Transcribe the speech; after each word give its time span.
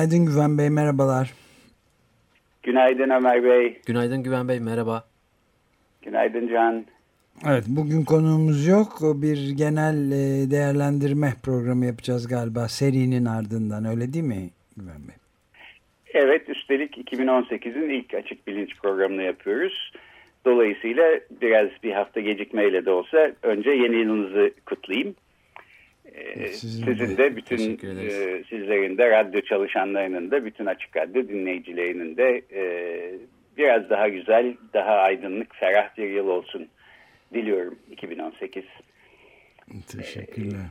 Günaydın 0.00 0.26
Güven 0.26 0.58
Bey, 0.58 0.70
merhabalar. 0.70 1.34
Günaydın 2.62 3.10
Ömer 3.10 3.44
Bey. 3.44 3.80
Günaydın 3.86 4.22
Güven 4.22 4.48
Bey, 4.48 4.60
merhaba. 4.60 5.04
Günaydın 6.02 6.48
Can. 6.48 6.84
Evet, 7.48 7.64
bugün 7.68 8.04
konuğumuz 8.04 8.66
yok. 8.66 8.98
Bir 9.00 9.50
genel 9.50 10.12
e, 10.12 10.50
değerlendirme 10.50 11.32
programı 11.42 11.86
yapacağız 11.86 12.28
galiba 12.28 12.68
serinin 12.68 13.24
ardından, 13.24 13.84
öyle 13.84 14.12
değil 14.12 14.24
mi 14.24 14.50
Güven 14.76 15.08
Bey? 15.08 15.14
Evet, 16.14 16.48
üstelik 16.48 17.12
2018'in 17.12 17.90
ilk 17.90 18.14
açık 18.14 18.46
bilinç 18.46 18.76
programını 18.82 19.22
yapıyoruz. 19.22 19.92
Dolayısıyla 20.44 21.04
biraz 21.42 21.68
bir 21.82 21.92
hafta 21.92 22.20
gecikmeyle 22.20 22.84
de 22.84 22.90
olsa 22.90 23.32
önce 23.42 23.70
yeni 23.70 23.96
yılınızı 23.96 24.50
kutlayayım. 24.66 25.14
Ee, 26.14 26.48
sizin, 26.48 26.84
sizin 26.84 27.16
de 27.16 27.36
bütün 27.36 27.72
e, 27.72 28.10
sizlerin 28.48 28.98
de 28.98 29.10
radyo 29.10 29.40
çalışanlarının 29.40 30.30
da 30.30 30.44
bütün 30.44 30.66
açık 30.66 30.96
radyo 30.96 31.28
dinleyicilerinin 31.28 32.16
de 32.16 32.42
e, 32.52 32.62
biraz 33.56 33.90
daha 33.90 34.08
güzel, 34.08 34.54
daha 34.74 34.92
aydınlık, 34.92 35.54
ferah 35.54 35.96
bir 35.96 36.10
yıl 36.10 36.28
olsun 36.28 36.68
diliyorum 37.34 37.78
2018. 37.90 38.64
Teşekkürler. 39.96 40.66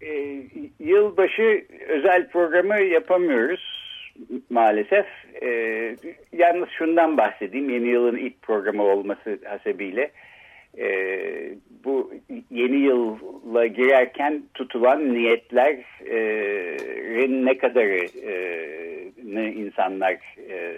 E, 0.00 0.06
e, 0.06 0.44
yılbaşı 0.80 1.64
özel 1.88 2.28
programı 2.28 2.80
yapamıyoruz 2.80 3.78
maalesef. 4.50 5.06
E, 5.42 5.48
yalnız 6.32 6.68
şundan 6.78 7.16
bahsedeyim. 7.16 7.70
Yeni 7.70 7.88
yılın 7.88 8.16
ilk 8.16 8.42
programı 8.42 8.82
olması 8.82 9.38
hasebiyle. 9.44 10.02
E, 10.02 10.27
bu 11.84 12.12
yeni 12.50 12.76
yılla 12.76 13.66
girerken 13.66 14.42
tutulan 14.54 15.14
niyetlerin 15.14 15.84
ne 17.46 17.58
kadarı 17.58 18.06
e, 18.26 18.68
insanlar 19.52 20.12
e, 20.50 20.76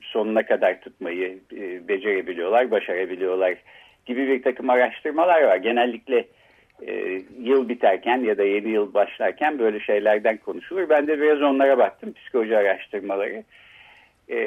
sonuna 0.00 0.46
kadar 0.46 0.80
tutmayı 0.80 1.38
e, 1.56 1.88
becerebiliyorlar, 1.88 2.70
başarabiliyorlar 2.70 3.54
gibi 4.06 4.28
bir 4.28 4.42
takım 4.42 4.70
araştırmalar 4.70 5.42
var. 5.42 5.56
Genellikle 5.56 6.24
e, 6.86 7.22
yıl 7.40 7.68
biterken 7.68 8.18
ya 8.18 8.38
da 8.38 8.44
yeni 8.44 8.68
yıl 8.68 8.94
başlarken 8.94 9.58
böyle 9.58 9.80
şeylerden 9.80 10.36
konuşulur. 10.36 10.88
Ben 10.88 11.06
de 11.06 11.20
biraz 11.20 11.42
onlara 11.42 11.78
baktım 11.78 12.12
psikoloji 12.12 12.56
araştırmaları. 12.56 13.44
E, 14.30 14.38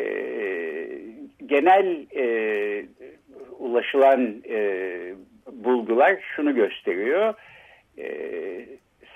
genel 1.45 2.05
e, 2.15 2.85
ulaşılan 3.59 4.35
e, 4.49 4.59
bulgular 5.51 6.19
şunu 6.35 6.55
gösteriyor. 6.55 7.33
E, 7.97 8.09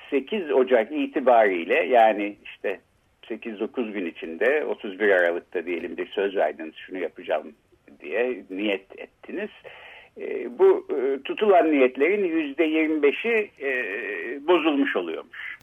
8 0.09 0.52
Ocak 0.52 0.91
itibariyle 0.91 1.85
yani 1.85 2.35
işte 2.44 2.80
8-9 3.30 3.91
gün 3.91 4.06
içinde 4.06 4.66
31 4.66 5.09
Aralık'ta 5.09 5.66
diyelim 5.66 5.97
bir 5.97 6.07
söz 6.07 6.35
verdiniz 6.35 6.75
şunu 6.75 6.97
yapacağım 6.97 7.53
diye 8.00 8.44
niyet 8.50 9.00
ettiniz. 9.00 9.50
E, 10.22 10.59
bu 10.59 10.88
e, 10.91 11.24
tutulan 11.24 11.72
niyetlerin 11.72 12.24
yüzde 12.24 12.63
yirmi 12.63 13.03
beşi 13.03 13.50
e, 13.62 13.72
bozulmuş 14.47 14.96
oluyormuş. 14.96 15.59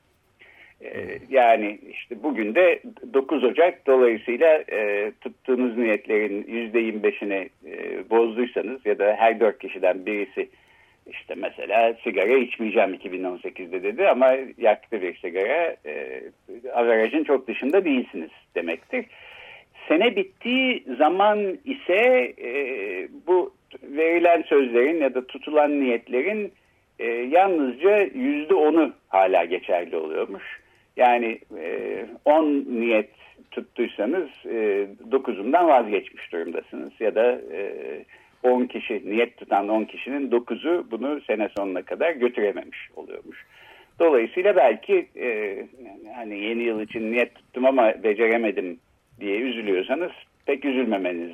Yani 1.30 1.78
işte 1.90 2.22
bugün 2.22 2.54
de 2.54 2.80
9 3.14 3.44
Ocak 3.44 3.86
dolayısıyla 3.86 4.64
tuttuğunuz 5.20 5.78
niyetlerin 5.78 6.46
yüzde 6.48 6.78
yirmi 6.78 7.02
beşini 7.02 7.48
bozduysanız 8.10 8.86
ya 8.86 8.98
da 8.98 9.16
her 9.18 9.40
dört 9.40 9.58
kişiden 9.58 10.06
birisi 10.06 10.48
işte 11.10 11.34
mesela 11.36 11.94
sigara 12.04 12.38
içmeyeceğim 12.38 12.94
2018'de 12.94 13.82
dedi 13.82 14.08
ama 14.08 14.34
yaktı 14.58 15.02
bir 15.02 15.16
sigara 15.16 15.76
e, 15.86 16.22
averajın 16.74 17.24
çok 17.24 17.48
dışında 17.48 17.84
değilsiniz 17.84 18.30
demektir. 18.54 19.06
Sene 19.88 20.16
bittiği 20.16 20.84
zaman 20.98 21.58
ise 21.64 22.34
e, 22.42 22.50
bu 23.26 23.54
verilen 23.82 24.42
sözlerin 24.42 25.00
ya 25.00 25.14
da 25.14 25.26
tutulan 25.26 25.80
niyetlerin 25.80 26.52
e, 26.98 27.06
yalnızca 27.06 27.98
yüzde 28.14 28.54
onu 28.54 28.92
hala 29.08 29.44
geçerli 29.44 29.96
oluyormuş. 29.96 30.60
Yani 30.96 31.38
10 32.24 32.44
e, 32.44 32.80
niyet 32.80 33.10
tuttuysanız 33.50 34.28
e, 34.44 34.86
9'undan 35.10 35.68
vazgeçmiş 35.68 36.32
durumdasınız. 36.32 36.92
Ya 37.00 37.14
da 37.14 37.40
e, 37.52 38.04
10 38.42 38.66
kişi 38.66 39.02
niyet 39.06 39.36
tutan 39.36 39.68
10 39.68 39.84
kişinin 39.84 40.30
9'u 40.30 40.90
bunu 40.90 41.20
sene 41.20 41.48
sonuna 41.56 41.82
kadar 41.82 42.10
götürememiş 42.10 42.78
oluyormuş. 42.96 43.46
Dolayısıyla 43.98 44.56
belki 44.56 45.08
e, 45.16 45.58
hani 46.14 46.38
yeni 46.38 46.62
yıl 46.62 46.80
için 46.80 47.12
niyet 47.12 47.34
tuttum 47.34 47.66
ama 47.66 48.02
beceremedim 48.02 48.78
diye 49.20 49.38
üzülüyorsanız 49.38 50.12
pek 50.46 50.64
üzülmemeniz 50.64 51.32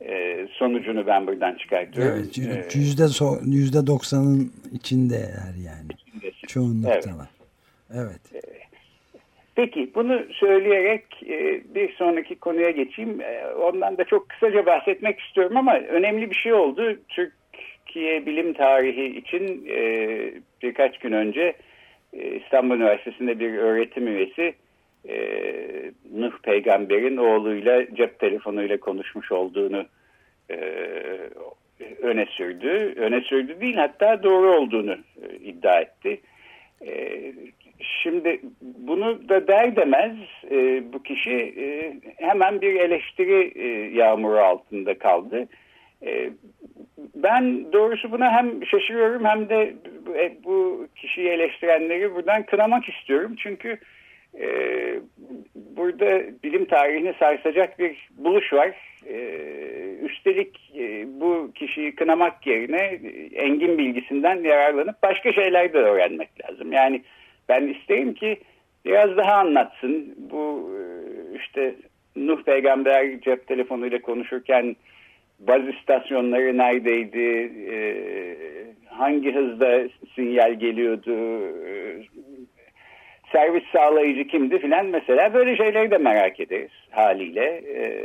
e, 0.00 0.46
sonucunu 0.52 1.06
ben 1.06 1.26
buradan 1.26 1.54
çıkartıyorum. 1.54 2.30
Evet, 2.54 2.76
yüzde, 2.76 3.08
so, 3.08 3.38
yüzde 3.46 3.86
doksanın 3.86 4.52
içinde 4.72 5.14
eğer 5.14 5.54
yani. 5.64 5.88
İçindesin. 5.90 6.46
Çoğunlukta 6.46 6.92
evet. 6.92 7.06
var. 7.06 7.39
Evet. 7.94 8.34
E, 8.34 8.40
peki 9.54 9.90
bunu 9.94 10.22
söyleyerek 10.32 11.22
e, 11.28 11.60
bir 11.74 11.92
sonraki 11.92 12.38
konuya 12.38 12.70
geçeyim. 12.70 13.20
E, 13.20 13.46
ondan 13.46 13.98
da 13.98 14.04
çok 14.04 14.28
kısaca 14.28 14.66
bahsetmek 14.66 15.20
istiyorum 15.20 15.56
ama 15.56 15.74
önemli 15.74 16.30
bir 16.30 16.36
şey 16.36 16.52
oldu. 16.52 16.98
Türkiye 17.08 18.26
bilim 18.26 18.52
tarihi 18.52 19.18
için 19.18 19.64
birkaç 20.62 20.98
gün 20.98 21.12
önce 21.12 21.56
İstanbul 22.12 22.76
Üniversitesi'nde 22.76 23.38
bir 23.38 23.54
öğretim 23.54 24.06
üyesi 24.08 24.54
e, 25.08 25.16
Nuh 26.14 26.32
peygamberin 26.42 27.16
oğluyla 27.16 27.94
cep 27.94 28.18
telefonuyla 28.18 28.80
konuşmuş 28.80 29.32
olduğunu 29.32 29.86
e, 30.50 30.56
öne 32.02 32.26
sürdü. 32.26 32.94
Öne 32.96 33.20
sürdü 33.20 33.60
değil 33.60 33.74
hatta 33.76 34.22
doğru 34.22 34.54
olduğunu 34.56 34.92
e, 34.92 35.36
iddia 35.36 35.80
etti. 35.80 36.20
E, 36.86 37.29
şimdi 38.02 38.40
bunu 38.60 39.28
da 39.28 39.48
der 39.48 39.76
demez 39.76 40.16
e, 40.50 40.82
bu 40.92 41.02
kişi 41.02 41.54
e, 41.58 41.94
hemen 42.16 42.60
bir 42.60 42.74
eleştiri 42.74 43.52
e, 43.54 43.96
yağmuru 43.96 44.38
altında 44.38 44.98
kaldı. 44.98 45.48
E, 46.02 46.30
ben 47.14 47.72
doğrusu 47.72 48.12
buna 48.12 48.32
hem 48.32 48.66
şaşırıyorum 48.66 49.24
hem 49.24 49.48
de 49.48 49.74
bu, 50.06 50.14
bu 50.44 50.86
kişiyi 50.96 51.28
eleştirenleri 51.28 52.14
buradan 52.14 52.42
kınamak 52.42 52.88
istiyorum. 52.88 53.34
Çünkü 53.38 53.78
ee, 54.38 55.00
burada 55.54 56.22
bilim 56.44 56.64
tarihini 56.64 57.14
sarsacak 57.18 57.78
bir 57.78 58.08
buluş 58.18 58.52
var. 58.52 58.70
Ee, 59.06 59.96
üstelik 60.02 60.72
e, 60.78 61.06
bu 61.20 61.50
kişiyi 61.54 61.94
kınamak 61.94 62.46
yerine 62.46 63.00
engin 63.34 63.78
bilgisinden 63.78 64.44
yararlanıp 64.44 65.02
başka 65.02 65.32
şeyler 65.32 65.72
de 65.72 65.78
öğrenmek 65.78 66.28
lazım. 66.44 66.72
Yani 66.72 67.02
ben 67.50 67.66
isterim 67.66 68.14
ki 68.14 68.40
biraz 68.84 69.16
daha 69.16 69.34
anlatsın. 69.34 70.14
Bu 70.30 70.70
e, 70.76 70.82
işte 71.36 71.74
Nuh 72.16 72.42
peygamber 72.42 73.20
cep 73.20 73.46
telefonuyla 73.46 74.00
konuşurken 74.00 74.76
baz 75.38 75.62
istasyonları 75.68 76.58
neredeydi, 76.58 77.52
e, 77.72 77.76
hangi 78.86 79.34
hızda 79.34 79.88
sinyal 80.14 80.54
geliyordu, 80.54 81.40
servis 83.32 83.64
sağlayıcı 83.72 84.26
kimdi 84.26 84.58
filan 84.58 84.86
mesela 84.86 85.34
böyle 85.34 85.56
şeyleri 85.56 85.90
de 85.90 85.98
merak 85.98 86.40
ederiz 86.40 86.72
haliyle. 86.90 87.62
E, 87.74 88.04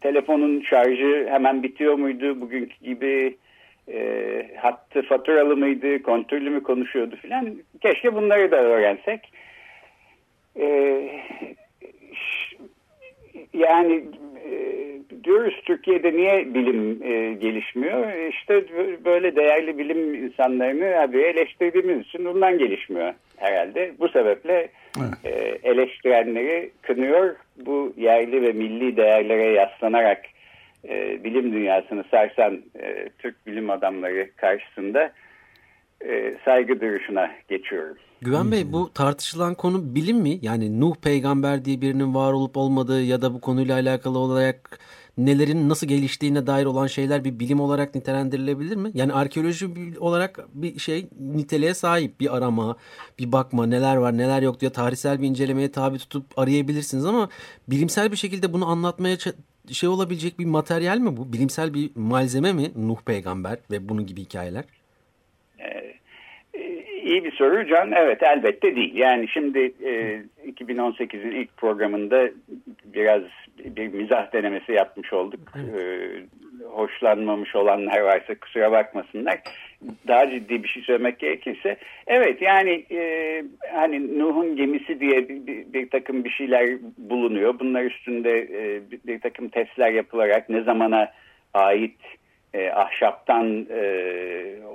telefonun 0.00 0.60
şarjı 0.60 1.26
hemen 1.30 1.62
bitiyor 1.62 1.94
muydu 1.94 2.40
bugünkü 2.40 2.84
gibi 2.84 3.36
e, 3.92 4.50
hattı 4.56 5.02
faturalı 5.02 5.56
mıydı 5.56 6.02
kontrollü 6.02 6.50
mü 6.50 6.62
konuşuyordu 6.62 7.16
filan 7.16 7.56
keşke 7.80 8.14
bunları 8.14 8.50
da 8.50 8.56
öğrensek. 8.56 9.32
E, 10.56 10.66
yani 13.54 14.04
e, 14.50 14.54
diyoruz 15.24 15.54
Türkiye'de 15.64 16.12
niye 16.12 16.54
bilim 16.54 17.02
e, 17.02 17.32
gelişmiyor? 17.32 18.28
İşte 18.28 18.64
böyle 19.04 19.36
değerli 19.36 19.78
bilim 19.78 20.14
insanlarını 20.14 21.00
abi 21.00 21.18
eleştirdiğimiz 21.18 22.06
için 22.06 22.24
bundan 22.24 22.58
gelişmiyor 22.58 23.14
herhalde. 23.36 23.92
Bu 23.98 24.08
sebeple 24.08 24.68
evet. 24.98 25.14
e, 25.24 25.58
eleştirenleri 25.70 26.70
kınıyor. 26.82 27.36
Bu 27.56 27.92
yerli 27.96 28.42
ve 28.42 28.52
milli 28.52 28.96
değerlere 28.96 29.46
yaslanarak 29.46 30.24
e, 30.88 31.24
bilim 31.24 31.52
dünyasını 31.52 32.04
sarsan 32.10 32.62
e, 32.80 33.08
Türk 33.18 33.46
bilim 33.46 33.70
adamları 33.70 34.30
karşısında 34.36 35.12
e, 36.04 36.34
saygı 36.44 36.80
duruşuna 36.80 37.30
geçiyorum. 37.48 37.96
Güven 38.22 38.52
Bey 38.52 38.72
bu 38.72 38.92
tartışılan 38.92 39.54
konu 39.54 39.94
bilim 39.94 40.16
mi? 40.16 40.38
Yani 40.42 40.80
Nuh 40.80 40.96
peygamber 40.96 41.64
diye 41.64 41.80
birinin 41.80 42.14
var 42.14 42.32
olup 42.32 42.56
olmadığı 42.56 43.02
ya 43.02 43.22
da 43.22 43.34
bu 43.34 43.40
konuyla 43.40 43.74
alakalı 43.74 44.18
olarak 44.18 44.78
nelerin 45.18 45.68
nasıl 45.68 45.86
geliştiğine 45.86 46.46
dair 46.46 46.66
olan 46.66 46.86
şeyler 46.86 47.24
bir 47.24 47.40
bilim 47.40 47.60
olarak 47.60 47.94
nitelendirilebilir 47.94 48.76
mi? 48.76 48.90
Yani 48.94 49.12
arkeoloji 49.12 49.66
olarak 50.00 50.38
bir 50.54 50.78
şey 50.78 51.08
niteliğe 51.20 51.74
sahip 51.74 52.20
bir 52.20 52.36
arama, 52.36 52.76
bir 53.18 53.32
bakma 53.32 53.66
neler 53.66 53.96
var 53.96 54.18
neler 54.18 54.42
yok 54.42 54.60
diye 54.60 54.70
tarihsel 54.70 55.22
bir 55.22 55.26
incelemeye 55.26 55.72
tabi 55.72 55.98
tutup 55.98 56.38
arayabilirsiniz 56.38 57.06
ama 57.06 57.28
bilimsel 57.68 58.12
bir 58.12 58.16
şekilde 58.16 58.52
bunu 58.52 58.68
anlatmaya 58.68 59.16
şey 59.72 59.88
olabilecek 59.88 60.38
bir 60.38 60.44
materyal 60.44 60.98
mi 60.98 61.16
bu? 61.16 61.32
Bilimsel 61.32 61.74
bir 61.74 61.90
malzeme 61.96 62.52
mi 62.52 62.72
Nuh 62.76 63.00
peygamber 63.04 63.58
ve 63.70 63.88
bunun 63.88 64.06
gibi 64.06 64.20
hikayeler? 64.20 64.64
İyi 67.06 67.24
bir 67.24 67.32
soru 67.32 67.66
Can. 67.66 67.92
Evet 67.92 68.22
elbette 68.22 68.76
değil. 68.76 68.94
Yani 68.94 69.28
şimdi 69.28 69.58
e, 69.84 70.20
2018'in 70.46 71.30
ilk 71.30 71.56
programında 71.56 72.28
biraz 72.84 73.22
bir 73.64 73.88
mizah 73.88 74.32
denemesi 74.32 74.72
yapmış 74.72 75.12
olduk. 75.12 75.40
Evet. 75.56 75.80
E, 75.80 76.08
hoşlanmamış 76.64 77.56
olanlar 77.56 78.00
varsa 78.00 78.34
kusura 78.34 78.72
bakmasınlar. 78.72 79.38
Daha 80.08 80.30
ciddi 80.30 80.62
bir 80.62 80.68
şey 80.68 80.82
söylemek 80.82 81.18
gerekirse. 81.18 81.76
Evet 82.06 82.42
yani 82.42 82.84
e, 82.90 83.42
hani 83.72 84.18
Nuh'un 84.18 84.56
gemisi 84.56 85.00
diye 85.00 85.28
bir, 85.28 85.46
bir, 85.46 85.72
bir 85.72 85.90
takım 85.90 86.24
bir 86.24 86.30
şeyler 86.30 86.78
bulunuyor. 86.98 87.58
Bunlar 87.58 87.82
üstünde 87.82 88.38
e, 88.38 88.90
bir, 88.90 89.00
bir 89.06 89.20
takım 89.20 89.48
testler 89.48 89.92
yapılarak 89.92 90.48
ne 90.48 90.62
zamana 90.62 91.12
ait 91.54 91.96
e, 92.56 92.70
ahşaptan 92.70 93.66
e, 93.70 93.82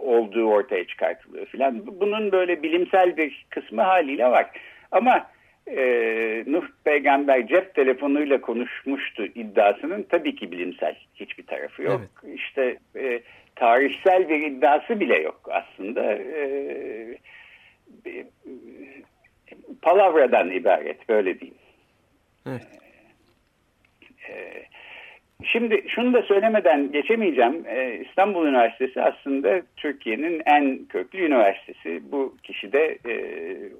olduğu 0.01 0.45
ortaya 0.45 0.87
çıkartılıyor 0.87 1.45
filan. 1.45 1.87
Bunun 2.01 2.31
böyle 2.31 2.63
bilimsel 2.63 3.17
bir 3.17 3.45
kısmı 3.49 3.81
haliyle 3.81 4.25
var. 4.25 4.49
Ama 4.91 5.27
e, 5.67 5.83
Nuh 6.47 6.65
peygamber 6.83 7.47
cep 7.47 7.75
telefonuyla 7.75 8.41
konuşmuştu 8.41 9.25
iddiasının 9.25 10.03
tabii 10.03 10.35
ki 10.35 10.51
bilimsel 10.51 10.95
hiçbir 11.15 11.45
tarafı 11.45 11.83
yok. 11.83 12.01
Evet. 12.23 12.35
İşte 12.35 12.77
e, 12.95 13.21
tarihsel 13.55 14.29
bir 14.29 14.41
iddiası 14.41 14.99
bile 14.99 15.21
yok 15.21 15.49
aslında. 15.51 16.13
E, 16.13 17.17
e, 18.05 18.25
palavradan 19.81 20.51
ibaret 20.51 21.09
böyle 21.09 21.39
diyeyim. 21.39 21.57
Evet. 22.47 22.67
Şimdi 25.43 25.83
şunu 25.87 26.13
da 26.13 26.21
söylemeden 26.21 26.91
geçemeyeceğim. 26.91 27.65
Ee, 27.67 28.03
İstanbul 28.07 28.47
Üniversitesi 28.47 29.01
aslında 29.01 29.61
Türkiye'nin 29.77 30.41
en 30.45 30.85
köklü 30.85 31.19
üniversitesi. 31.19 32.11
Bu 32.11 32.35
kişi 32.43 32.73
de 32.73 32.97
e, 33.05 33.15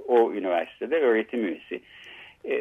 o 0.07 0.33
üniversitede 0.33 0.99
öğretim 0.99 1.45
üyesi. 1.45 1.81
E, 2.45 2.55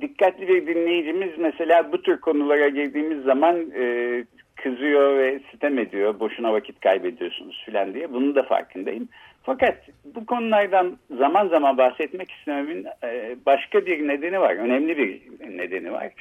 dikkatli 0.00 0.48
bir 0.48 0.66
dinleyicimiz 0.66 1.38
mesela 1.38 1.92
bu 1.92 2.02
tür 2.02 2.20
konulara 2.20 2.68
girdiğimiz 2.68 3.22
zaman 3.24 3.70
e, 3.76 4.24
kızıyor 4.56 5.18
ve 5.18 5.40
sitem 5.50 5.78
ediyor. 5.78 6.20
Boşuna 6.20 6.52
vakit 6.52 6.80
kaybediyorsunuz 6.80 7.62
filan 7.66 7.94
diye. 7.94 8.12
Bunun 8.12 8.34
da 8.34 8.42
farkındayım. 8.42 9.08
Fakat 9.42 9.76
bu 10.04 10.26
konulardan 10.26 10.98
zaman 11.18 11.48
zaman 11.48 11.78
bahsetmek 11.78 12.30
istememin 12.30 12.86
e, 13.04 13.36
başka 13.46 13.86
bir 13.86 14.08
nedeni 14.08 14.40
var. 14.40 14.54
Önemli 14.56 14.96
bir 14.98 15.20
nedeni 15.58 15.92
var. 15.92 16.12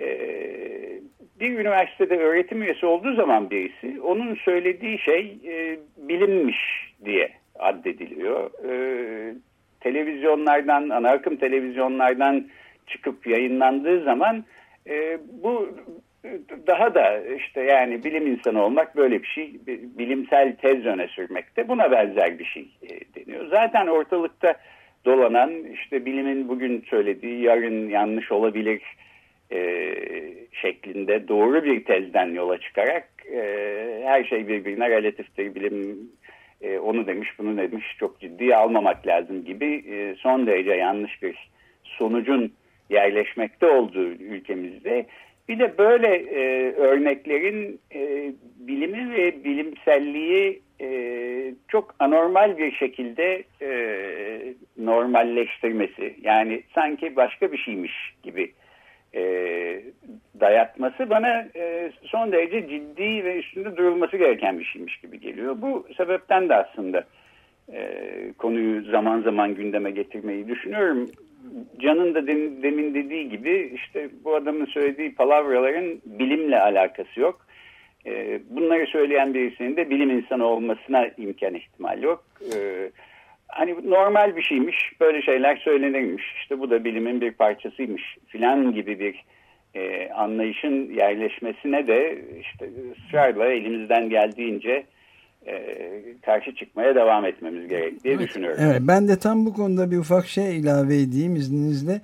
Ee, 0.00 1.00
bir 1.40 1.58
üniversitede 1.58 2.16
öğretim 2.16 2.62
üyesi 2.62 2.86
olduğu 2.86 3.14
zaman 3.14 3.50
birisi 3.50 4.00
onun 4.00 4.34
söylediği 4.34 4.98
şey 4.98 5.38
e, 5.46 5.78
bilinmiş 5.96 6.92
diye 7.04 7.30
addediliyor. 7.58 8.50
E, 8.70 9.34
televizyonlardan, 9.80 10.88
ana 10.88 11.08
akım 11.08 11.36
televizyonlardan 11.36 12.48
çıkıp 12.86 13.26
yayınlandığı 13.26 14.04
zaman 14.04 14.44
e, 14.86 15.18
bu 15.42 15.68
daha 16.66 16.94
da 16.94 17.20
işte 17.26 17.60
yani 17.62 18.04
bilim 18.04 18.26
insanı 18.26 18.62
olmak 18.62 18.96
böyle 18.96 19.22
bir 19.22 19.28
şey, 19.28 19.52
bilimsel 19.98 20.56
tez 20.56 20.86
öne 20.86 21.08
sürmekte 21.08 21.68
buna 21.68 21.90
benzer 21.90 22.38
bir 22.38 22.44
şey 22.44 22.68
e, 22.82 22.88
deniyor. 23.14 23.46
Zaten 23.46 23.86
ortalıkta 23.86 24.54
dolanan 25.04 25.64
işte 25.64 26.06
bilimin 26.06 26.48
bugün 26.48 26.84
söylediği 26.90 27.42
yarın 27.42 27.88
yanlış 27.88 28.32
olabilir 28.32 28.82
e, 29.52 29.94
şeklinde 30.52 31.28
doğru 31.28 31.64
bir 31.64 31.84
tezden 31.84 32.34
yola 32.34 32.58
çıkarak 32.58 33.08
e, 33.32 33.40
her 34.04 34.24
şey 34.24 34.48
birbirine 34.48 34.90
relatiftir. 34.90 35.54
Bilim 35.54 36.10
e, 36.62 36.78
onu 36.78 37.06
demiş 37.06 37.28
bunu 37.38 37.56
demiş 37.56 37.96
çok 37.98 38.20
ciddiye 38.20 38.56
almamak 38.56 39.06
lazım 39.06 39.44
gibi 39.44 39.84
e, 39.90 40.14
son 40.14 40.46
derece 40.46 40.72
yanlış 40.72 41.22
bir 41.22 41.50
sonucun 41.84 42.52
yerleşmekte 42.90 43.66
olduğu 43.66 44.08
ülkemizde. 44.08 45.06
Bir 45.48 45.58
de 45.58 45.78
böyle 45.78 46.16
e, 46.16 46.72
örneklerin 46.72 47.80
e, 47.94 48.32
bilimi 48.58 49.14
ve 49.14 49.44
bilimselliği 49.44 50.60
e, 50.80 50.88
çok 51.68 51.94
anormal 51.98 52.58
bir 52.58 52.72
şekilde 52.72 53.44
e, 53.62 53.70
normalleştirmesi. 54.78 56.14
Yani 56.22 56.62
sanki 56.74 57.16
başka 57.16 57.52
bir 57.52 57.58
şeymiş 57.58 58.14
gibi 58.22 58.52
e, 59.16 59.22
dayatması 60.40 61.10
bana 61.10 61.48
e, 61.56 61.92
son 62.02 62.32
derece 62.32 62.68
ciddi 62.68 63.24
ve 63.24 63.38
üstünde 63.38 63.76
durulması 63.76 64.16
gereken 64.16 64.58
bir 64.58 64.64
şeymiş 64.64 64.96
gibi 64.96 65.20
geliyor. 65.20 65.56
Bu 65.62 65.86
sebepten 65.96 66.48
de 66.48 66.54
aslında 66.54 67.04
e, 67.72 67.92
konuyu 68.38 68.82
zaman 68.82 69.20
zaman 69.20 69.54
gündeme 69.54 69.90
getirmeyi 69.90 70.48
düşünüyorum. 70.48 71.10
Can'ın 71.78 72.14
da 72.14 72.26
demin, 72.26 72.94
dediği 72.94 73.28
gibi 73.28 73.72
işte 73.74 74.08
bu 74.24 74.34
adamın 74.34 74.66
söylediği 74.66 75.14
palavraların 75.14 76.00
bilimle 76.04 76.60
alakası 76.60 77.20
yok. 77.20 77.46
E, 78.06 78.40
bunları 78.50 78.86
söyleyen 78.86 79.34
birisinin 79.34 79.76
de 79.76 79.90
bilim 79.90 80.10
insanı 80.10 80.46
olmasına 80.46 81.06
imkan 81.16 81.54
ihtimal 81.54 82.02
yok. 82.02 82.24
E, 82.54 82.56
hani 83.58 83.90
normal 83.90 84.36
bir 84.36 84.42
şeymiş, 84.42 84.92
böyle 85.00 85.22
şeyler 85.22 85.56
söylenirmiş, 85.56 86.24
işte 86.42 86.60
bu 86.60 86.70
da 86.70 86.84
bilimin 86.84 87.20
bir 87.20 87.32
parçasıymış 87.32 88.16
filan 88.26 88.72
gibi 88.72 88.98
bir 88.98 89.24
e, 89.74 90.10
anlayışın 90.10 90.94
yerleşmesine 90.94 91.86
de 91.86 92.24
işte 92.40 92.70
ısrarla 92.92 93.46
elimizden 93.46 94.10
geldiğince 94.10 94.84
e, 95.46 95.82
karşı 96.22 96.54
çıkmaya 96.54 96.94
devam 96.94 97.24
etmemiz 97.24 97.68
gerek 97.68 98.04
diye 98.04 98.14
evet, 98.14 98.28
düşünüyorum. 98.28 98.58
Evet, 98.62 98.80
ben 98.80 99.08
de 99.08 99.18
tam 99.18 99.46
bu 99.46 99.54
konuda 99.54 99.90
bir 99.90 99.98
ufak 99.98 100.26
şey 100.26 100.58
ilave 100.58 100.96
edeyim 100.96 101.36
izninizle. 101.36 102.00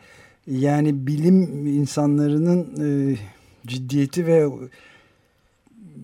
Yani 0.46 1.06
bilim 1.06 1.66
insanlarının 1.66 2.60
e, 2.60 3.16
ciddiyeti 3.66 4.26
ve 4.26 4.46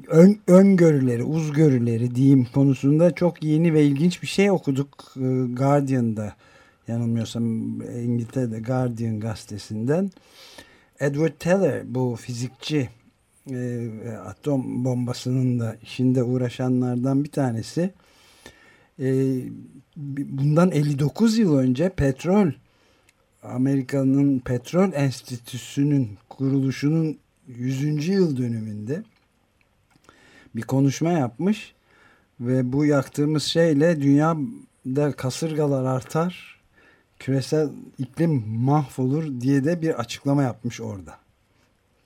ön, 0.09 0.39
öngörüleri, 0.47 1.23
uzgörüleri 1.23 2.15
diyeyim 2.15 2.47
konusunda 2.55 3.15
çok 3.15 3.43
yeni 3.43 3.75
ve 3.75 3.85
ilginç 3.85 4.23
bir 4.23 4.27
şey 4.27 4.51
okuduk 4.51 5.13
e, 5.17 5.21
Guardian'da. 5.53 6.35
Yanılmıyorsam 6.89 7.45
İngiltere'de 7.81 8.61
Guardian 8.61 9.21
gazetesinden. 9.21 10.11
Edward 11.01 11.33
Teller 11.39 11.95
bu 11.95 12.17
fizikçi 12.21 12.89
e, 13.51 13.89
atom 14.27 14.85
bombasının 14.85 15.61
da 15.61 15.77
işinde 15.83 16.23
uğraşanlardan 16.23 17.25
bir 17.25 17.31
tanesi. 17.31 17.91
E, 19.01 19.39
bundan 19.97 20.71
59 20.71 21.39
yıl 21.39 21.57
önce 21.57 21.89
petrol 21.89 22.51
Amerika'nın 23.43 24.39
Petrol 24.39 24.93
Enstitüsü'nün 24.93 26.09
kuruluşunun 26.29 27.19
100. 27.49 28.09
yıl 28.09 28.37
dönümünde 28.37 29.03
bir 30.59 30.63
konuşma 30.63 31.13
yapmış 31.13 31.75
ve 32.41 32.73
bu 32.73 32.87
yaktığımız 32.87 33.45
şeyle 33.45 34.03
dünyada 34.03 35.13
kasırgalar 35.17 35.97
artar, 35.97 36.61
küresel 37.19 37.69
iklim 37.99 38.45
mahvolur 38.49 39.41
diye 39.41 39.65
de 39.65 39.83
bir 39.83 40.01
açıklama 40.01 40.43
yapmış 40.43 40.81
orada. 40.81 41.15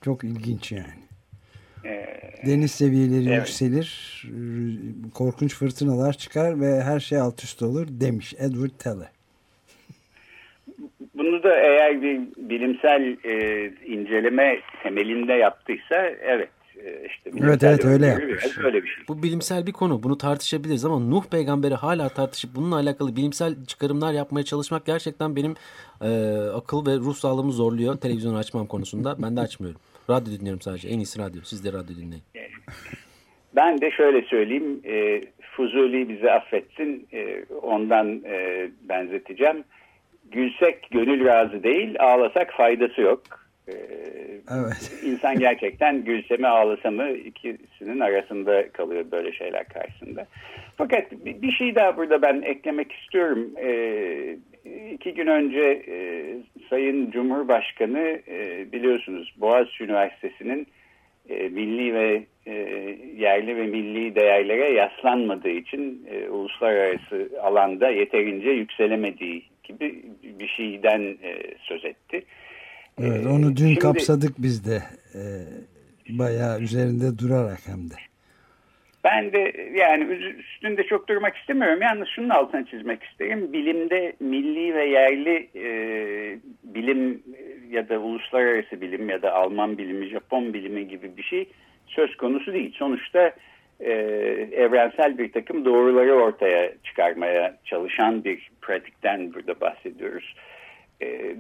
Çok 0.04 0.25
ilginç 0.25 0.73
yani. 0.73 1.02
Ee, 1.85 2.06
Deniz 2.47 2.71
seviyeleri 2.71 3.28
evet. 3.28 3.38
yükselir, 3.38 4.23
korkunç 5.14 5.54
fırtınalar 5.54 6.12
çıkar 6.12 6.61
ve 6.61 6.82
her 6.82 7.00
şey 7.00 7.18
alt 7.18 7.44
üst 7.44 7.62
olur 7.62 7.87
demiş 7.90 8.35
Edward 8.38 8.78
Teller. 8.78 9.11
bunu 11.14 11.42
da 11.42 11.56
eğer 11.56 12.02
bir 12.02 12.21
bilimsel 12.37 13.16
e, 13.25 13.66
inceleme 13.87 14.61
temelinde 14.82 15.32
yaptıysa 15.32 15.97
evet 16.06 16.49
işte 17.06 17.30
evet 17.40 17.62
evet 17.62 17.84
öyle 17.84 18.06
yapmış. 18.06 18.58
Öyle 18.58 18.82
bir 18.82 18.88
şey. 18.88 19.04
Bu 19.08 19.22
bilimsel 19.22 19.66
bir 19.66 19.72
konu. 19.72 20.02
Bunu 20.02 20.18
tartışabiliriz 20.18 20.84
ama 20.84 20.98
Nuh 20.98 21.24
peygamberi 21.30 21.74
hala 21.74 22.08
tartışıp 22.08 22.54
bununla 22.54 22.76
alakalı 22.76 23.16
bilimsel 23.16 23.54
çıkarımlar 23.66 24.12
yapmaya 24.12 24.44
çalışmak 24.44 24.86
gerçekten 24.86 25.36
benim 25.36 25.54
e, 26.00 26.08
akıl 26.54 26.86
ve 26.86 26.96
ruh 26.96 27.14
sağlığımı 27.14 27.52
zorluyor. 27.52 27.96
Televizyonu 27.96 28.36
açmam 28.36 28.66
konusunda. 28.66 29.16
Ben 29.22 29.36
de 29.36 29.40
açmıyorum. 29.40 29.80
Radyo 30.10 30.32
dinliyorum 30.32 30.60
sadece. 30.60 30.88
En 30.88 30.98
iyisi 30.98 31.18
radyo. 31.18 31.40
Siz 31.44 31.64
de 31.64 31.72
radyo 31.72 31.96
dinleyin. 31.96 32.24
Ben 33.56 33.80
de 33.80 33.90
şöyle 33.90 34.22
söyleyeyim. 34.22 34.80
E, 34.84 35.22
Fuzuli 35.56 36.08
bizi 36.08 36.30
affetsin. 36.30 37.08
E, 37.12 37.44
ondan 37.62 38.22
e, 38.24 38.68
benzeteceğim. 38.88 39.64
Gülsek 40.30 40.90
gönül 40.90 41.24
razı 41.24 41.62
değil, 41.62 41.96
ağlasak 41.98 42.52
faydası 42.52 43.00
yok. 43.00 43.22
Evet. 44.50 44.93
İnsan 45.05 45.38
gerçekten 45.38 46.05
gülse 46.05 46.37
mi 46.37 46.47
ağlasa 46.47 46.91
mı 46.91 47.11
ikisinin 47.11 48.00
arasında 48.00 48.69
kalıyor 48.73 49.05
böyle 49.12 49.33
şeyler 49.33 49.69
karşısında. 49.69 50.26
Fakat 50.76 51.12
bir 51.25 51.52
şey 51.52 51.75
daha 51.75 51.97
burada 51.97 52.23
ben 52.23 52.43
eklemek 52.43 52.93
istiyorum. 52.93 53.50
E, 53.57 53.73
iki 54.93 55.14
gün 55.14 55.26
önce 55.26 55.83
e, 55.88 55.97
Sayın 56.71 57.11
Cumhurbaşkanı 57.11 58.21
e, 58.29 58.67
biliyorsunuz 58.73 59.35
Boğaziçi 59.37 59.85
Üniversitesi'nin 59.85 60.67
e, 61.29 61.49
milli 61.49 61.95
ve 61.95 62.23
yerli 63.17 63.57
ve 63.57 63.67
milli 63.67 64.14
değerlere 64.14 64.73
yaslanmadığı 64.73 65.49
için 65.49 66.09
uluslararası 66.31 67.31
alanda 67.43 67.91
yeterince 67.91 68.50
yükselemediği 68.50 69.43
gibi 69.64 70.02
bir 70.23 70.49
şeyden 70.49 71.17
söz 71.59 71.85
etti. 71.85 72.17
Evet, 72.17 72.26
onu 73.00 73.56
dün 73.56 73.66
Şimdi, 73.66 73.78
kapsadık 73.78 74.32
biz 74.38 74.64
de 74.64 74.82
e, 75.14 75.22
bayağı 76.08 76.61
üzerinde 76.61 77.18
durarak 77.18 77.58
hem 77.66 77.90
de. 77.90 77.94
Ben 79.04 79.32
de 79.32 79.70
yani 79.75 80.04
üstünde 80.04 80.82
çok 80.82 81.08
durmak 81.08 81.37
istemiyorum. 81.37 81.82
Yalnız 81.82 82.08
şunun 82.08 82.28
altını 82.28 82.66
çizmek 82.66 83.02
isterim. 83.02 83.52
Bilimde 83.52 84.12
milli 84.20 84.75
ve 84.75 84.84
yerli 84.84 85.49
e, 85.56 85.66
bilim 86.64 87.22
ya 87.70 87.88
da 87.88 87.99
uluslararası 87.99 88.80
bilim 88.80 89.11
ya 89.11 89.22
da 89.22 89.32
Alman 89.34 89.78
bilimi, 89.78 90.08
Japon 90.08 90.54
bilimi 90.54 90.88
gibi 90.88 91.16
bir 91.16 91.22
şey 91.22 91.49
söz 91.87 92.16
konusu 92.16 92.52
değil. 92.52 92.75
Sonuçta 92.78 93.32
e, 93.80 93.92
evrensel 94.52 95.18
bir 95.18 95.32
takım 95.32 95.64
doğruları 95.64 96.14
ortaya 96.14 96.72
çıkarmaya 96.84 97.56
çalışan 97.64 98.25
bir 98.25 98.50
pratikten 98.61 99.34
burada 99.34 99.61
bahsediyoruz. 99.61 100.34
E, 100.34 100.42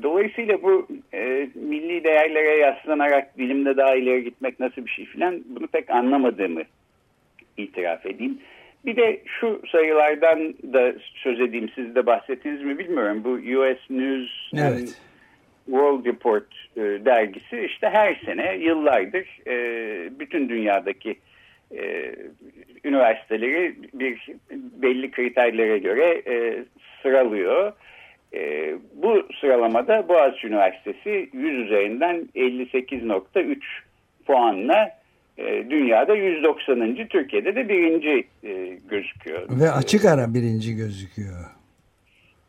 dolayısıyla 0.02 0.62
bu 0.62 0.86
e, 1.14 1.48
milli 1.54 2.04
değerlere 2.04 2.56
yaslanarak 2.56 3.38
bilimde 3.38 3.76
daha 3.76 3.94
ileri 3.94 4.24
gitmek 4.24 4.60
nasıl 4.60 4.86
bir 4.86 4.90
şey 4.90 5.04
filan 5.04 5.42
bunu 5.46 5.66
pek 5.66 5.90
anlamadığımı 5.90 6.62
itiraf 7.56 8.06
edeyim. 8.06 8.38
Bir 8.84 8.96
de 8.96 9.20
şu 9.40 9.62
sayılardan 9.72 10.54
da 10.72 10.92
söz 11.14 11.40
edeyim. 11.40 11.68
Siz 11.74 11.94
de 11.94 12.06
bahsettiniz 12.06 12.62
mi 12.62 12.78
bilmiyorum. 12.78 13.24
Bu 13.24 13.30
US 13.30 13.90
News 13.90 14.50
evet. 14.54 14.98
World 15.66 16.06
Report 16.06 16.46
e, 16.76 16.80
dergisi 16.80 17.60
işte 17.60 17.88
her 17.88 18.14
sene 18.14 18.56
yıllardır 18.56 19.26
e, 19.46 19.54
bütün 20.18 20.48
dünyadaki 20.48 21.16
e, 21.76 22.14
üniversiteleri 22.84 23.74
bir 23.92 24.28
belli 24.82 25.10
kriterlere 25.10 25.78
göre 25.78 26.22
e, 26.26 26.64
sıralıyor. 27.02 27.72
E, 28.34 28.74
bu 28.94 29.22
sıralamada 29.40 30.08
Boğaziçi 30.08 30.46
Üniversitesi 30.46 31.28
100 31.32 31.58
üzerinden 31.66 32.28
58.3 32.34 33.56
puanla 34.26 34.90
e, 35.38 35.70
dünyada 35.70 36.14
190. 36.14 37.08
Türkiye'de 37.08 37.54
de 37.56 37.68
birinci 37.68 38.24
e, 38.44 38.78
gözüküyor. 38.90 39.42
Ve 39.50 39.70
açık 39.70 40.04
ara 40.04 40.34
birinci 40.34 40.76
gözüküyor. 40.76 41.62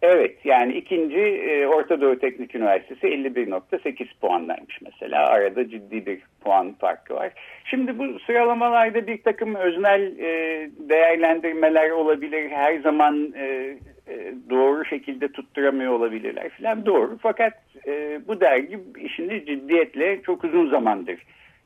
Evet 0.01 0.45
yani 0.45 0.73
ikinci 0.73 1.19
e, 1.19 1.67
Orta 1.67 2.01
Doğu 2.01 2.19
Teknik 2.19 2.55
Üniversitesi 2.55 3.07
51.8 3.07 4.07
puanlaymış 4.21 4.81
mesela. 4.81 5.27
Arada 5.27 5.69
ciddi 5.69 6.05
bir 6.05 6.19
puan 6.41 6.73
farkı 6.73 7.13
var. 7.13 7.33
Şimdi 7.65 7.99
bu 7.99 8.19
sıralamalarda 8.19 9.07
bir 9.07 9.23
takım 9.23 9.55
öznel 9.55 10.01
e, 10.19 10.69
değerlendirmeler 10.89 11.89
olabilir. 11.89 12.49
Her 12.49 12.79
zaman 12.79 13.33
e, 13.37 13.77
e, 14.07 14.33
doğru 14.49 14.85
şekilde 14.85 15.27
tutturamıyor 15.27 15.91
olabilirler 15.91 16.49
falan 16.49 16.85
doğru. 16.85 17.17
Fakat 17.21 17.53
e, 17.87 18.21
bu 18.27 18.41
dergi 18.41 18.79
işini 18.99 19.45
ciddiyetle 19.45 20.21
çok 20.21 20.43
uzun 20.43 20.69
zamandır 20.69 21.19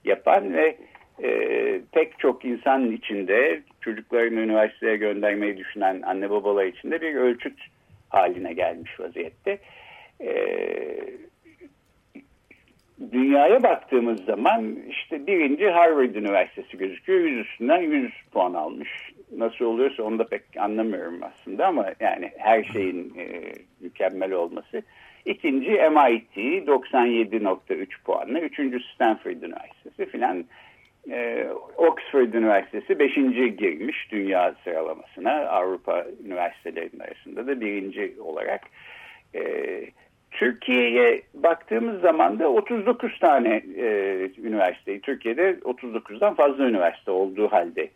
yapan 0.05 0.53
ve 0.53 0.77
e, 1.23 1.29
pek 1.91 2.19
çok 2.19 2.45
insanın 2.45 2.91
içinde 2.91 3.61
çocuklarını 3.81 4.39
üniversiteye 4.39 4.97
göndermeyi 4.97 5.57
düşünen 5.57 6.01
anne 6.01 6.29
babalar 6.29 6.65
içinde 6.65 7.01
bir 7.01 7.15
ölçüt 7.15 7.59
haline 8.09 8.53
gelmiş 8.53 8.99
vaziyette. 8.99 9.59
E, 10.21 10.31
dünyaya 13.11 13.63
baktığımız 13.63 14.25
zaman 14.25 14.75
işte 14.89 15.27
birinci 15.27 15.69
Harvard 15.69 16.15
Üniversitesi 16.15 16.77
gözüküyor. 16.77 17.19
Yüz 17.19 17.47
üstünden 17.47 17.81
100 17.81 18.11
puan 18.31 18.53
almış. 18.53 18.89
Nasıl 19.35 19.65
oluyorsa 19.65 20.03
onu 20.03 20.19
da 20.19 20.27
pek 20.27 20.41
anlamıyorum 20.57 21.19
aslında 21.23 21.67
ama 21.67 21.85
yani 21.99 22.31
her 22.37 22.63
şeyin 22.63 23.13
e, 23.17 23.53
mükemmel 23.79 24.31
olması. 24.31 24.81
İkinci 25.25 25.69
MIT 25.69 26.37
97.3 26.37 27.87
puanla. 28.05 28.39
Üçüncü 28.39 28.79
Stanford 28.93 29.41
Üniversitesi 29.41 30.05
filan 30.05 30.45
e, 31.09 31.47
Oxford 31.77 32.33
Üniversitesi 32.33 32.99
5. 32.99 33.15
girmiş 33.57 34.11
dünya 34.11 34.55
sıralamasına 34.63 35.31
Avrupa 35.31 36.05
üniversitelerinin 36.25 36.99
arasında 36.99 37.47
da 37.47 37.61
birinci 37.61 38.15
olarak. 38.19 38.61
E, 39.35 39.41
Türkiye'ye 40.31 41.21
baktığımız 41.33 42.01
zaman 42.01 42.39
da 42.39 42.49
39 42.49 43.19
tane 43.19 43.61
e, 43.77 43.85
üniversiteyi 44.43 45.01
Türkiye'de 45.01 45.51
39'dan 45.51 46.35
fazla 46.35 46.63
üniversite 46.63 47.11
olduğu 47.11 47.47
halde 47.47 47.89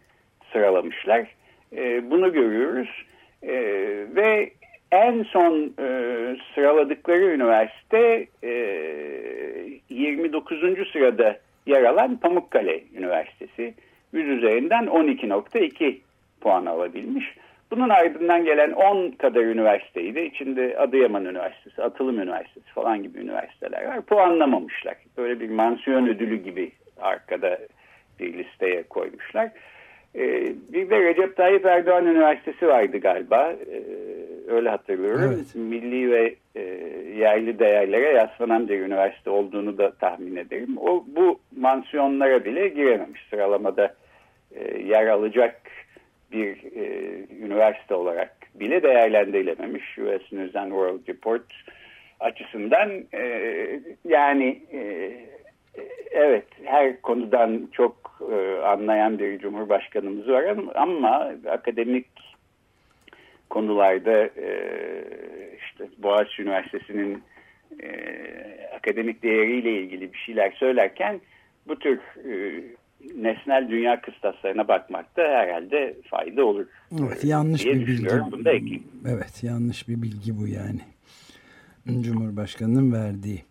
sıralamışlar. 0.53 1.27
E, 1.75 2.11
bunu 2.11 2.33
görüyoruz 2.33 2.89
e, 3.43 3.53
ve 4.15 4.51
en 4.91 5.23
son 5.23 5.73
e, 5.79 5.87
sıraladıkları 6.55 7.25
üniversite 7.25 8.27
e, 8.43 8.51
29. 9.89 10.59
sırada 10.93 11.39
yer 11.65 11.83
alan 11.83 12.17
Pamukkale 12.17 12.83
Üniversitesi 12.97 13.73
100 14.13 14.27
üzerinden 14.27 14.85
12.2 14.85 15.97
puan 16.41 16.65
alabilmiş. 16.65 17.25
Bunun 17.71 17.89
ardından 17.89 18.45
gelen 18.45 18.71
10 18.71 19.11
kadar 19.11 19.41
üniversiteyi 19.41 20.15
de 20.15 20.25
içinde 20.25 20.77
Adıyaman 20.77 21.25
Üniversitesi, 21.25 21.83
Atılım 21.83 22.19
Üniversitesi 22.19 22.67
falan 22.73 23.03
gibi 23.03 23.19
üniversiteler 23.19 23.85
var. 23.85 24.01
Puanlamamışlar. 24.01 24.95
Böyle 25.17 25.39
bir 25.39 25.49
mansiyon 25.49 26.07
ödülü 26.07 26.35
gibi 26.35 26.71
arkada 27.01 27.57
bir 28.19 28.33
listeye 28.33 28.83
koymuşlar. 28.83 29.51
Ee, 30.15 30.53
bir 30.73 30.89
de 30.89 31.03
Recep 31.03 31.37
Tayyip 31.37 31.65
Erdoğan 31.65 32.05
Üniversitesi 32.05 32.67
vardı 32.67 32.97
galiba. 32.97 33.51
Ee, 33.51 33.81
öyle 34.47 34.69
hatırlıyorum. 34.69 35.33
Evet. 35.35 35.55
Milli 35.55 36.11
ve 36.11 36.35
e, 36.55 36.61
yerli 37.17 37.59
değerlere 37.59 38.13
yaslanan 38.13 38.69
bir 38.69 38.79
üniversite 38.79 39.29
olduğunu 39.29 39.77
da 39.77 39.91
tahmin 39.91 40.35
ederim. 40.35 40.77
O 40.77 41.05
bu 41.07 41.39
mansiyonlara 41.57 42.45
bile 42.45 42.67
girememiş. 42.67 43.21
Sıralamada 43.29 43.95
e, 44.55 44.77
yer 44.77 45.07
alacak 45.07 45.61
bir 46.31 46.57
e, 46.75 47.15
üniversite 47.45 47.95
olarak 47.95 48.37
bile 48.55 48.83
değerlendirilememiş. 48.83 49.97
US 49.99 50.31
News 50.31 50.55
and 50.55 50.71
World 50.71 51.07
Report 51.07 51.43
açısından 52.19 52.89
e, 53.13 53.21
yani 54.05 54.61
e, 54.73 55.11
evet 56.11 56.45
her 56.63 57.01
konudan 57.01 57.69
çok 57.71 58.21
e, 58.31 58.61
anlayan 58.61 59.19
bir 59.19 59.39
cumhurbaşkanımız 59.39 60.27
var 60.27 60.57
ama 60.75 61.31
akademik 61.49 62.07
konularda 63.49 64.25
e, 64.25 64.49
işte 65.65 65.87
Boğaziçi 65.97 66.41
Üniversitesi'nin 66.41 67.23
e, 67.83 67.89
akademik 68.75 69.23
değeriyle 69.23 69.81
ilgili 69.81 70.13
bir 70.13 70.17
şeyler 70.17 70.51
söylerken 70.51 71.21
bu 71.67 71.79
tür 71.79 71.99
e, 71.99 72.63
nesnel 73.15 73.69
dünya 73.69 74.01
kıstaslarına 74.01 74.67
bakmakta 74.67 75.21
herhalde 75.21 75.95
fayda 76.09 76.45
olur. 76.45 76.65
Evet 76.99 77.23
yanlış 77.23 77.65
bir 77.65 77.87
bilgi. 77.87 78.09
Bunu 78.31 78.45
da 78.45 78.51
ekleyeyim. 78.51 78.83
Evet 79.07 79.43
yanlış 79.43 79.87
bir 79.87 80.01
bilgi 80.01 80.37
bu 80.37 80.47
yani. 80.47 80.81
Cumhurbaşkanının 82.01 82.93
verdiği. 82.93 83.43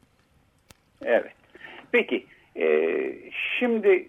Evet. 1.03 1.40
Peki 1.93 2.27
e, 2.57 2.67
şimdi 3.59 4.09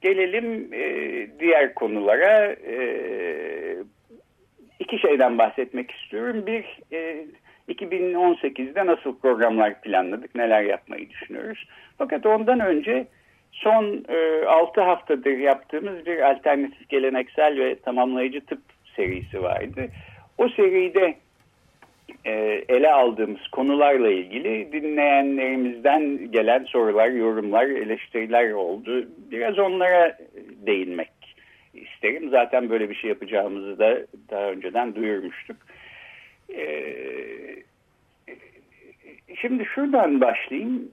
gelelim 0.00 0.68
e, 0.72 1.26
diğer 1.40 1.74
konulara. 1.74 2.52
E, 2.52 2.78
iki 4.78 4.98
şeyden 4.98 5.38
bahsetmek 5.38 5.90
istiyorum. 5.90 6.46
Bir, 6.46 6.64
e, 6.92 7.26
2018'de 7.68 8.86
nasıl 8.86 9.18
programlar 9.18 9.80
planladık, 9.80 10.34
neler 10.34 10.62
yapmayı 10.62 11.10
düşünüyoruz. 11.10 11.68
Fakat 11.98 12.26
ondan 12.26 12.60
önce 12.60 13.06
son 13.52 14.04
e, 14.08 14.44
6 14.46 14.80
haftadır 14.80 15.38
yaptığımız 15.38 16.06
bir 16.06 16.30
alternatif 16.30 16.88
geleneksel 16.88 17.58
ve 17.58 17.78
tamamlayıcı 17.78 18.40
tıp 18.40 18.60
serisi 18.96 19.42
vardı. 19.42 19.88
O 20.38 20.48
seride 20.48 21.14
e, 22.24 22.64
ele 22.68 22.92
aldığımız 22.92 23.48
konularla 23.52 24.10
ilgili 24.10 24.72
dinleyenlerimizden 24.72 26.32
gelen 26.32 26.64
sorular, 26.64 27.08
yorumlar, 27.08 27.66
eleştiriler 27.66 28.50
oldu. 28.50 29.08
Biraz 29.30 29.58
onlara 29.58 30.18
değinmek 30.66 31.10
isterim. 31.74 32.30
Zaten 32.30 32.70
böyle 32.70 32.90
bir 32.90 32.94
şey 32.94 33.10
yapacağımızı 33.10 33.78
da 33.78 34.06
daha 34.30 34.50
önceden 34.50 34.94
duyurmuştuk. 34.94 35.56
E, 36.54 36.94
şimdi 39.40 39.64
şuradan 39.64 40.20
başlayayım. 40.20 40.88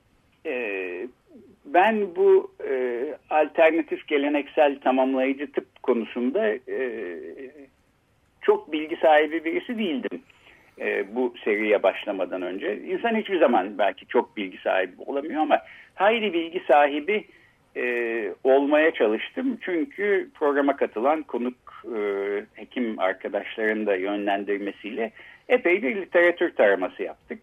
E, 0.46 1.08
ben 1.66 2.16
bu 2.16 2.52
alternatif 3.30 4.08
geleneksel 4.08 4.80
tamamlayıcı 4.80 5.52
tıp 5.52 5.84
konusunda 5.84 6.58
çok 8.42 8.72
bilgi 8.72 8.96
sahibi 8.96 9.46
birisi 9.46 9.78
değildim 9.78 10.15
e, 10.80 11.16
bu 11.16 11.34
seriye 11.44 11.84
başlamadan 11.84 12.42
önce. 12.42 12.80
İnsan 12.82 13.16
hiçbir 13.16 13.40
zaman 13.40 13.78
belki 13.78 14.08
çok 14.08 14.38
bilgi 14.38 14.58
sahibi 14.58 14.94
olamıyor 15.06 15.42
ama 15.42 15.62
hayli 15.96 16.34
bilgi 16.34 16.62
sahibi 16.68 17.26
e, 17.78 17.86
olmaya 18.44 18.92
çalıştım. 18.92 19.58
Çünkü 19.62 20.30
programa 20.34 20.76
katılan 20.76 21.24
konuk 21.24 21.56
e, 21.86 22.00
hekim 22.54 23.00
arkadaşların 23.00 23.86
da 23.86 23.96
yönlendirmesiyle 23.96 25.12
epey 25.50 25.84
bir 25.84 25.96
literatür 25.96 26.56
taraması 26.56 27.04
yaptık. 27.04 27.40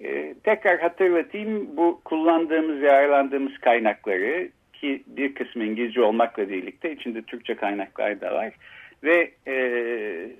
E, 0.00 0.34
tekrar 0.44 0.80
hatırlatayım 0.80 1.76
bu 1.76 2.00
kullandığımız, 2.04 2.82
yararlandığımız 2.82 3.58
kaynakları 3.58 4.48
ki 4.72 5.02
bir 5.06 5.34
kısmı 5.34 5.64
İngilizce 5.64 6.02
olmakla 6.02 6.48
birlikte 6.48 6.92
içinde 6.92 7.22
Türkçe 7.22 7.54
kaynaklar 7.54 8.20
da 8.20 8.34
var 8.34 8.52
ve 9.04 9.30
e, 9.46 9.54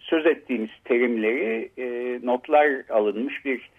söz 0.00 0.26
ettiğimiz 0.26 0.70
terimleri 0.84 1.70
e, 1.78 2.18
notlar 2.26 2.68
alınmış 2.88 3.44
bir 3.44 3.70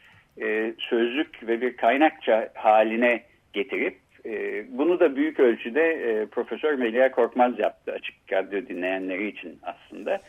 e, 0.42 0.74
sözlük 0.78 1.48
ve 1.48 1.62
bir 1.62 1.78
kaynakça 1.78 2.50
haline 2.54 3.24
getirip 3.54 3.96
e, 4.26 4.64
bunu 4.78 5.00
da 5.00 5.16
büyük 5.16 5.40
ölçüde 5.40 5.82
e, 5.82 6.26
Profesör 6.26 6.74
Melia 6.74 7.12
Korkmaz 7.12 7.60
yaptı 7.60 7.92
açık 7.92 8.16
radyo 8.32 8.68
dinleyenleri 8.68 9.28
için 9.28 9.60
aslında. 9.64 10.20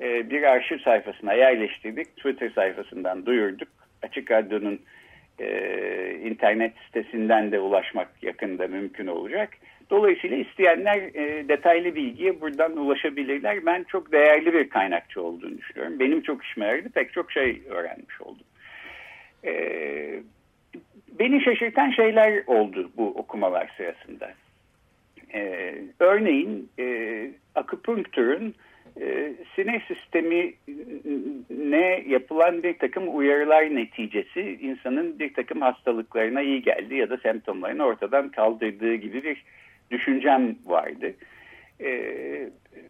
E, 0.00 0.30
bir 0.30 0.42
arşiv 0.42 0.78
sayfasına 0.78 1.32
yerleştirdik, 1.32 2.16
Twitter 2.16 2.50
sayfasından 2.50 3.26
duyurduk. 3.26 3.68
Açık 4.02 4.30
Radyo'nun 4.30 4.80
e, 5.40 6.20
internet 6.24 6.72
sitesinden 6.86 7.52
de 7.52 7.60
ulaşmak 7.60 8.08
yakında 8.22 8.66
mümkün 8.66 9.06
olacak. 9.06 9.50
Dolayısıyla 9.90 10.36
isteyenler 10.36 10.96
e, 10.96 11.48
detaylı 11.48 11.94
bilgiye 11.94 12.40
buradan 12.40 12.76
ulaşabilirler. 12.76 13.66
Ben 13.66 13.84
çok 13.84 14.12
değerli 14.12 14.52
bir 14.52 14.68
kaynakçı 14.68 15.22
olduğunu 15.22 15.58
düşünüyorum. 15.58 15.98
Benim 15.98 16.22
çok 16.22 16.44
işime 16.44 16.66
yaradı. 16.66 16.88
Pek 16.88 17.12
çok 17.12 17.32
şey 17.32 17.62
öğrenmiş 17.68 18.20
oldum. 18.20 18.46
E, 19.44 19.52
beni 21.18 21.42
şaşırtan 21.44 21.90
şeyler 21.90 22.42
oldu 22.46 22.90
bu 22.96 23.08
okumalar 23.08 23.72
sırasında. 23.76 24.32
E, 25.34 25.74
örneğin 26.00 26.68
e, 26.78 27.30
akupunktürün 27.54 28.54
e, 29.00 29.32
sinir 29.56 29.80
sistemine 29.80 30.54
yapılan 32.06 32.62
bir 32.62 32.78
takım 32.78 33.16
uyarılar 33.16 33.74
neticesi 33.74 34.58
insanın 34.60 35.18
bir 35.18 35.34
takım 35.34 35.60
hastalıklarına 35.60 36.42
iyi 36.42 36.62
geldi 36.62 36.94
ya 36.94 37.10
da 37.10 37.16
semptomlarını 37.16 37.84
ortadan 37.84 38.28
kaldırdığı 38.28 38.94
gibi 38.94 39.24
bir 39.24 39.44
düşüncem 39.90 40.56
vardı. 40.66 41.14
E, 41.80 41.90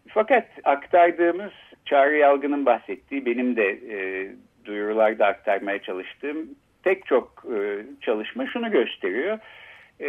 fakat 0.09 0.47
aktardığımız 0.65 1.53
Çağrı 1.85 2.17
Yalgın'ın 2.17 2.67
bahsettiği 2.67 3.27
benim 3.27 3.57
de 3.57 3.69
e, 3.71 4.29
duyurularda 4.65 5.27
aktarmaya 5.27 5.83
çalıştığım 5.83 6.49
pek 6.83 7.07
çok 7.07 7.45
e, 7.55 7.83
çalışma 8.01 8.47
şunu 8.47 8.71
gösteriyor. 8.71 9.39
E, 10.01 10.09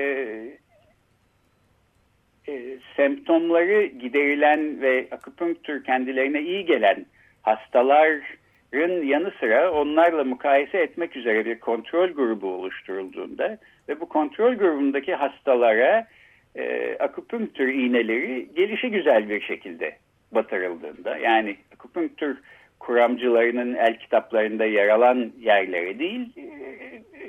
e, 2.48 2.78
semptomları 2.96 3.86
giderilen 3.86 4.82
ve 4.82 5.08
akupunktür 5.12 5.84
kendilerine 5.84 6.42
iyi 6.42 6.66
gelen 6.66 7.06
hastaların 7.42 9.04
yanı 9.04 9.32
sıra 9.40 9.72
onlarla 9.72 10.24
mukayese 10.24 10.78
etmek 10.78 11.16
üzere 11.16 11.46
bir 11.46 11.60
kontrol 11.60 12.08
grubu 12.08 12.48
oluşturulduğunda 12.48 13.58
ve 13.90 14.00
bu 14.00 14.10
kontrol 14.10 14.54
grubundaki 14.54 15.16
hastalara 15.16 16.08
e, 16.56 16.98
akupunktür 17.00 17.68
iğneleri 17.68 18.50
gelişi 18.56 18.92
güzel 18.92 19.30
bir 19.30 19.42
şekilde 19.42 19.98
batırıldığında 20.32 21.18
yani 21.18 21.58
akupunktür 21.74 22.38
kuramcılarının 22.80 23.74
el 23.74 24.00
kitaplarında 24.00 24.66
yer 24.66 24.88
alan 24.88 25.32
yerlere 25.40 26.00
değil 26.00 26.38
e, 26.38 26.50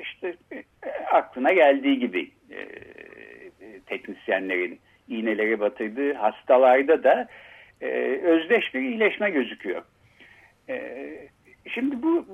işte 0.01 0.35
e, 0.53 0.63
aklına 1.11 1.53
geldiği 1.53 1.99
gibi 1.99 2.31
e, 2.51 2.59
teknisyenlerin 3.85 4.79
iğneleri 5.07 5.59
batırdığı 5.59 6.13
hastalarda 6.13 7.03
da 7.03 7.27
özdeş 8.23 8.73
bir 8.73 8.79
iyileşme 8.79 9.29
gözüküyor. 9.29 9.81
Şimdi 11.73 12.03
bu 12.03 12.25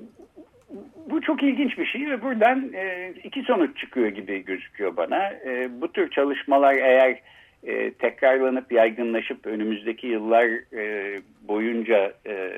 bu 1.09 1.21
çok 1.21 1.43
ilginç 1.43 1.77
bir 1.77 1.85
şey 1.85 2.09
ve 2.09 2.21
buradan 2.21 2.73
e, 2.73 3.13
iki 3.23 3.41
sonuç 3.41 3.77
çıkıyor 3.77 4.07
gibi 4.07 4.45
gözüküyor 4.45 4.97
bana. 4.97 5.29
E, 5.29 5.81
bu 5.81 5.91
tür 5.91 6.09
çalışmalar 6.09 6.73
eğer 6.73 7.19
e, 7.63 7.91
tekrarlanıp 7.91 8.71
yaygınlaşıp 8.71 9.45
önümüzdeki 9.45 10.07
yıllar 10.07 10.45
e, 10.73 11.15
boyunca 11.47 12.13
e, 12.27 12.51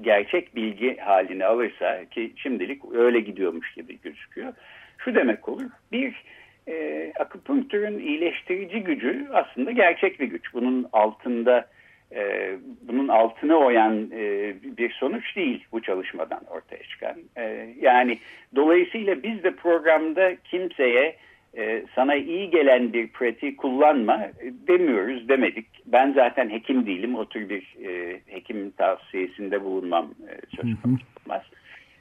gerçek 0.00 0.56
bilgi 0.56 0.96
halini 0.96 1.44
alırsa 1.44 2.04
ki 2.04 2.32
şimdilik 2.36 2.82
öyle 2.94 3.20
gidiyormuş 3.20 3.74
gibi 3.74 3.98
gözüküyor. 4.02 4.52
Şu 4.98 5.14
demek 5.14 5.48
olur. 5.48 5.70
Bir, 5.92 6.24
e, 6.68 7.12
akupunktürün 7.20 7.98
iyileştirici 7.98 8.80
gücü 8.80 9.26
aslında 9.32 9.70
gerçek 9.70 10.20
bir 10.20 10.26
güç. 10.26 10.54
Bunun 10.54 10.86
altında 10.92 11.66
e, 12.14 12.52
bunun 12.82 13.08
altını 13.08 13.56
oyan 13.56 14.10
e, 14.12 14.54
bir 14.62 14.90
sonuç 14.90 15.36
değil 15.36 15.64
bu 15.72 15.82
çalışmadan 15.82 16.40
ortaya 16.50 16.82
çıkan. 16.82 17.16
E, 17.36 17.74
yani 17.80 18.18
dolayısıyla 18.56 19.22
biz 19.22 19.42
de 19.42 19.50
programda 19.54 20.36
kimseye 20.36 21.16
e, 21.56 21.84
sana 21.94 22.14
iyi 22.14 22.50
gelen 22.50 22.92
bir 22.92 23.08
pratiği 23.08 23.56
kullanma 23.56 24.28
demiyoruz 24.68 25.28
demedik. 25.28 25.66
Ben 25.86 26.12
zaten 26.12 26.50
hekim 26.50 26.86
değilim. 26.86 27.14
O 27.14 27.28
tür 27.28 27.48
bir 27.48 27.76
e, 27.86 28.20
hekim 28.26 28.70
tavsiyesinde 28.70 29.64
bulunmam 29.64 30.14
e, 30.28 30.56
söz 30.56 30.82
konusu 30.82 31.04
olmaz. 31.24 31.42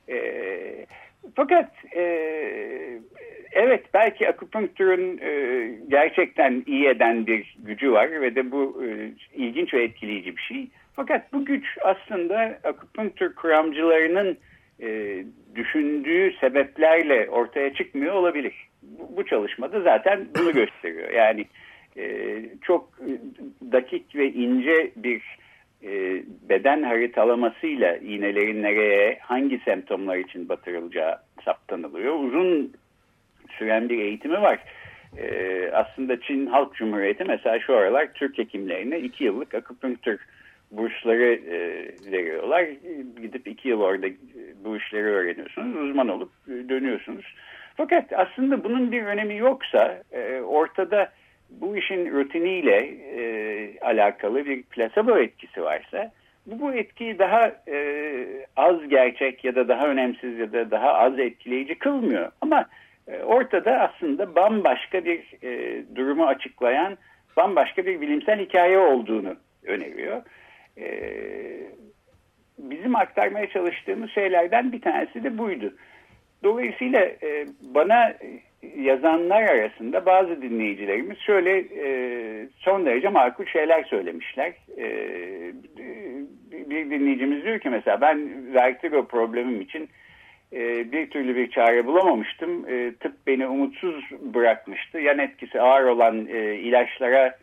E, 0.10 0.16
fakat 1.36 1.72
e, 1.96 2.04
evet 3.52 3.86
belki 3.94 4.30
akupunktürün 4.30 5.18
e, 5.18 5.72
gerçekten 5.88 6.64
iyi 6.68 6.88
eden 6.88 7.28
bir 7.28 7.58
gücü 7.60 7.92
var 7.92 8.22
ve 8.22 8.36
de 8.36 8.52
bu 8.52 8.84
e, 8.86 9.12
ilginç 9.34 9.74
ve 9.74 9.84
etkileyici 9.84 10.38
bir 10.38 10.42
şey. 10.42 10.68
Fakat 10.96 11.34
bu 11.34 11.46
güç 11.46 11.66
aslında 11.82 12.60
akupunktür 12.64 13.36
kuramcılarının 13.36 14.38
e, 14.82 15.24
düşündüğü 15.56 16.34
sebeplerle 16.40 17.30
ortaya 17.30 17.74
çıkmıyor 17.74 18.14
olabilir. 18.14 18.54
Bu, 18.82 19.18
bu 19.18 19.26
çalışmada 19.26 19.82
zaten 19.82 20.28
bunu 20.40 20.54
gösteriyor. 20.54 21.10
Yani 21.10 21.46
e, 21.98 22.36
çok 22.62 23.00
dakik 23.72 24.16
ve 24.16 24.32
ince 24.32 24.92
bir 24.96 25.22
e, 25.84 26.24
beden 26.50 26.84
haritalamasıyla 26.84 27.98
iğnelerin 27.98 28.64
nereye, 28.64 29.20
hangi 29.22 29.58
semptomlar 29.66 30.18
için 30.18 30.50
batırılacağı 30.50 31.18
saptanılıyor. 31.46 32.16
Uzun 32.16 32.74
süren 33.50 33.90
bir 33.90 34.00
eğitimi 34.00 34.42
var. 34.42 34.60
E, 35.18 35.72
aslında 35.74 36.22
Çin 36.22 36.46
Halk 36.46 36.76
Cumhuriyeti 36.76 37.24
mesela 37.24 37.60
şu 37.60 37.76
aralar 37.76 38.14
Türk 38.14 38.38
hekimlerine 38.38 39.00
iki 39.00 39.24
yıllık 39.24 39.54
akupunktür 39.54 40.20
bursları 40.72 41.34
e, 41.34 41.60
veriyorlar. 42.12 42.68
Gidip 43.22 43.48
iki 43.48 43.70
yıl 43.70 43.82
orada 43.82 44.08
bu 44.64 44.78
işleri 44.78 45.04
öğreniyorsunuz. 45.04 45.76
Uzman 45.76 46.10
olup 46.10 46.32
dönüyorsunuz. 46.48 47.26
Fakat 47.78 48.14
aslında 48.14 48.64
bunun 48.64 48.92
bir 48.92 49.04
önemi 49.04 49.38
yoksa 49.38 50.04
e, 50.12 50.42
ortada 50.42 51.12
bu 51.50 51.78
işin 51.78 52.12
rutiniyle 52.12 52.78
e, 53.16 53.80
alakalı 53.82 54.46
bir 54.46 54.64
plasebo 54.64 55.18
etkisi 55.18 55.64
varsa 55.64 56.12
bu, 56.46 56.60
bu 56.60 56.74
etkiyi 56.74 57.20
daha 57.20 57.52
e, 57.68 58.26
az 58.56 58.88
gerçek 58.90 59.46
ya 59.46 59.56
da 59.56 59.68
daha 59.68 59.88
önemsiz 59.88 60.40
ya 60.40 60.54
da 60.54 60.72
daha 60.72 60.94
az 60.94 61.20
etkileyici 61.20 61.76
kılmıyor. 61.76 62.32
Ama 62.42 62.66
e, 63.08 63.24
ortada 63.24 63.80
aslında 63.80 64.36
bambaşka 64.36 65.06
bir 65.06 65.44
e, 65.44 65.84
durumu 65.96 66.26
açıklayan 66.26 66.98
bambaşka 67.38 67.86
bir 67.86 68.02
bilimsel 68.02 68.40
hikaye 68.40 68.78
olduğunu 68.78 69.36
öneriyor. 69.64 70.22
E, 70.78 70.88
bizim 72.58 72.96
aktarmaya 72.96 73.50
çalıştığımız 73.50 74.12
şeylerden 74.12 74.72
bir 74.72 74.82
tanesi 74.82 75.24
de 75.24 75.38
buydu. 75.38 75.74
Dolayısıyla 76.44 77.00
e, 77.00 77.48
bana 77.62 78.14
yazanlar 78.78 79.44
arasında 79.44 80.06
bazı 80.06 80.42
dinleyicilerimiz 80.42 81.18
şöyle 81.18 81.58
e, 81.60 82.48
son 82.58 82.86
derece 82.86 83.10
makul 83.10 83.46
şeyler 83.46 83.84
söylemişler. 83.84 84.54
E, 84.78 84.88
bir 86.52 86.90
dinleyicimiz 86.90 87.44
diyor 87.44 87.60
ki 87.60 87.70
mesela 87.70 88.02
ben 88.02 88.54
vertigo 88.54 89.08
problemim 89.08 89.62
için 89.62 89.90
e, 90.54 90.92
bir 90.92 91.10
türlü 91.10 91.36
bir 91.36 91.52
çare 91.52 91.86
bulamamıştım. 91.86 92.70
E, 92.70 92.94
tıp 93.00 93.28
beni 93.28 93.48
umutsuz 93.48 94.04
bırakmıştı. 94.12 95.00
Yan 95.00 95.20
etkisi 95.20 95.62
ağır 95.62 95.84
olan 95.84 96.28
e, 96.28 96.56
ilaçlara 96.56 97.38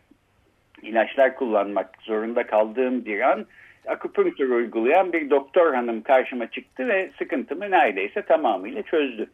ilaçlar 0.81 1.35
kullanmak 1.35 1.89
zorunda 2.01 2.45
kaldığım 2.45 3.05
bir 3.05 3.19
an 3.19 3.45
akupunktur 3.87 4.49
uygulayan 4.49 5.13
bir 5.13 5.29
doktor 5.29 5.73
hanım 5.73 6.01
karşıma 6.01 6.47
çıktı 6.47 6.87
ve 6.87 7.09
sıkıntımı 7.17 7.71
neredeyse 7.71 8.21
tamamıyla 8.21 8.83
çözdü. 8.83 9.29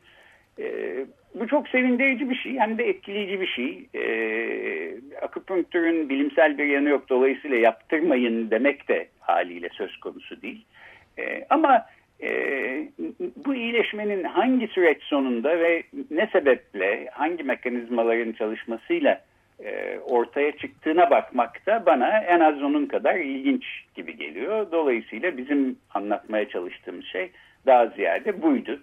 E, 0.60 0.96
bu 1.36 1.48
çok 1.48 1.68
sevindirici 1.68 2.30
bir 2.30 2.36
şey 2.36 2.60
hem 2.60 2.78
de 2.78 2.90
etkileyici 2.90 3.42
bir 3.42 3.48
şey. 3.48 3.88
E, 3.96 4.04
akupunktürün 5.22 6.10
bilimsel 6.10 6.58
bir 6.58 6.66
yanı 6.66 6.90
yok 6.90 7.10
dolayısıyla 7.10 7.58
yaptırmayın 7.58 8.52
demek 8.52 8.88
de 8.88 9.08
haliyle 9.20 9.70
söz 9.70 9.98
konusu 9.98 10.42
değil. 10.42 10.66
E, 11.20 11.46
ama 11.50 11.86
e, 12.22 12.30
bu 13.46 13.56
iyileşmenin 13.56 14.24
hangi 14.24 14.68
süreç 14.68 15.04
sonunda 15.04 15.60
ve 15.60 15.84
ne 16.12 16.28
sebeple 16.28 17.10
hangi 17.12 17.44
mekanizmaların 17.44 18.32
çalışmasıyla 18.32 19.22
e, 19.64 20.00
ortaya 20.00 20.52
çıktığına 20.58 21.10
bakmak 21.10 21.66
da 21.66 21.86
bana 21.86 22.20
en 22.20 22.40
az 22.40 22.64
onun 22.64 22.86
kadar 22.86 23.16
ilginç 23.16 23.66
gibi 23.96 24.18
geliyor. 24.18 24.72
Dolayısıyla 24.72 25.38
bizim 25.38 25.78
anlatmaya 25.94 26.50
çalıştığımız 26.50 27.06
şey 27.06 27.32
daha 27.66 27.88
ziyade 27.88 28.42
buydu. 28.42 28.82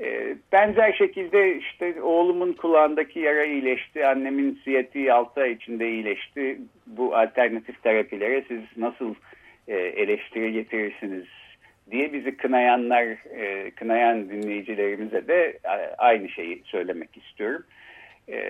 E, 0.00 0.36
benzer 0.52 0.92
şekilde 0.92 1.56
işte 1.56 2.02
oğlumun 2.02 2.52
kulağındaki 2.52 3.20
yara 3.20 3.44
iyileşti, 3.44 4.06
annemin 4.06 4.60
siyatiği 4.64 5.12
6 5.12 5.40
ay 5.40 5.52
içinde 5.52 5.90
iyileşti. 5.90 6.58
Bu 6.86 7.16
alternatif 7.16 7.82
terapilere 7.82 8.44
siz 8.48 8.60
nasıl 8.76 9.14
e, 9.68 9.76
eleştiri 9.76 10.52
getirirsiniz 10.52 11.26
diye 11.90 12.12
bizi 12.12 12.36
kınayanlar, 12.36 13.04
e, 13.36 13.70
kınayan 13.70 14.30
dinleyicilerimize 14.30 15.28
de 15.28 15.58
aynı 15.98 16.28
şeyi 16.28 16.62
söylemek 16.64 17.16
istiyorum. 17.16 17.64
E, 18.28 18.40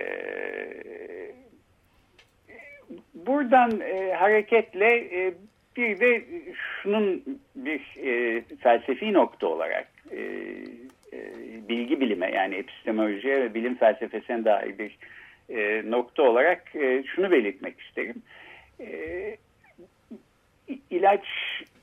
buradan 3.13 3.81
e, 3.81 4.13
hareketle 4.13 4.95
e, 4.95 5.33
bir 5.77 5.99
de 5.99 6.23
şunun 6.81 7.23
bir 7.55 7.81
e, 7.97 8.41
felsefi 8.59 9.13
nokta 9.13 9.47
olarak 9.47 9.87
e, 10.11 10.17
e, 10.17 10.78
bilgi 11.69 11.99
bilime 11.99 12.31
yani 12.31 12.55
epistemolojiye 12.55 13.41
ve 13.41 13.53
bilim 13.53 13.75
felsefesine 13.75 14.45
dair 14.45 14.77
bir 14.77 14.97
e, 15.49 15.91
nokta 15.91 16.23
olarak 16.23 16.75
e, 16.75 17.03
şunu 17.03 17.31
belirtmek 17.31 17.81
isterim. 17.81 18.15
E, 18.79 19.37
ilaç 20.89 21.25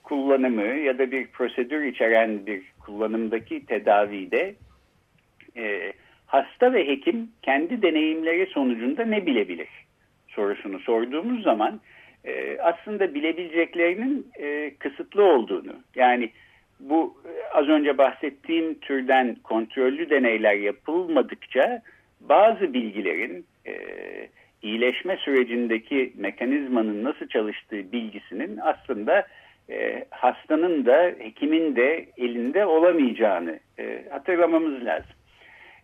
kullanımı 0.03 0.67
ya 0.67 0.99
da 0.99 1.11
bir 1.11 1.27
prosedür 1.27 1.85
içeren 1.85 2.47
bir 2.47 2.63
kullanımdaki 2.81 3.67
tedavide 3.67 4.55
e, 5.57 5.93
hasta 6.27 6.73
ve 6.73 6.89
hekim 6.89 7.31
kendi 7.43 7.83
deneyimleri 7.83 8.47
sonucunda 8.47 9.05
ne 9.05 9.27
bilebilir 9.27 9.69
sorusunu 10.29 10.79
sorduğumuz 10.79 11.43
zaman 11.43 11.81
e, 12.25 12.59
aslında 12.59 13.15
bilebileceklerinin 13.15 14.27
e, 14.39 14.75
kısıtlı 14.79 15.25
olduğunu 15.25 15.75
yani 15.95 16.31
bu 16.81 17.15
az 17.53 17.69
önce 17.69 17.99
bahsettiğim 17.99 18.75
türden 18.75 19.35
kontrollü 19.35 20.11
deneyler 20.11 20.55
yapılmadıkça 20.55 21.83
bazı 22.21 22.75
bilgilerin 22.75 23.47
e, 23.67 23.75
iyileşme 24.63 25.17
sürecindeki 25.17 26.13
mekanizmanın 26.17 27.05
nasıl 27.05 27.29
çalıştığı 27.29 27.93
bilgisinin 27.93 28.59
aslında 28.63 29.27
e, 29.71 30.05
hastanın 30.11 30.87
da 30.87 31.15
hekimin 31.19 31.77
de 31.77 32.07
elinde 32.17 32.67
olamayacağını 32.67 33.61
e, 33.79 34.05
hatırlamamız 34.11 34.85
lazım. 34.85 35.17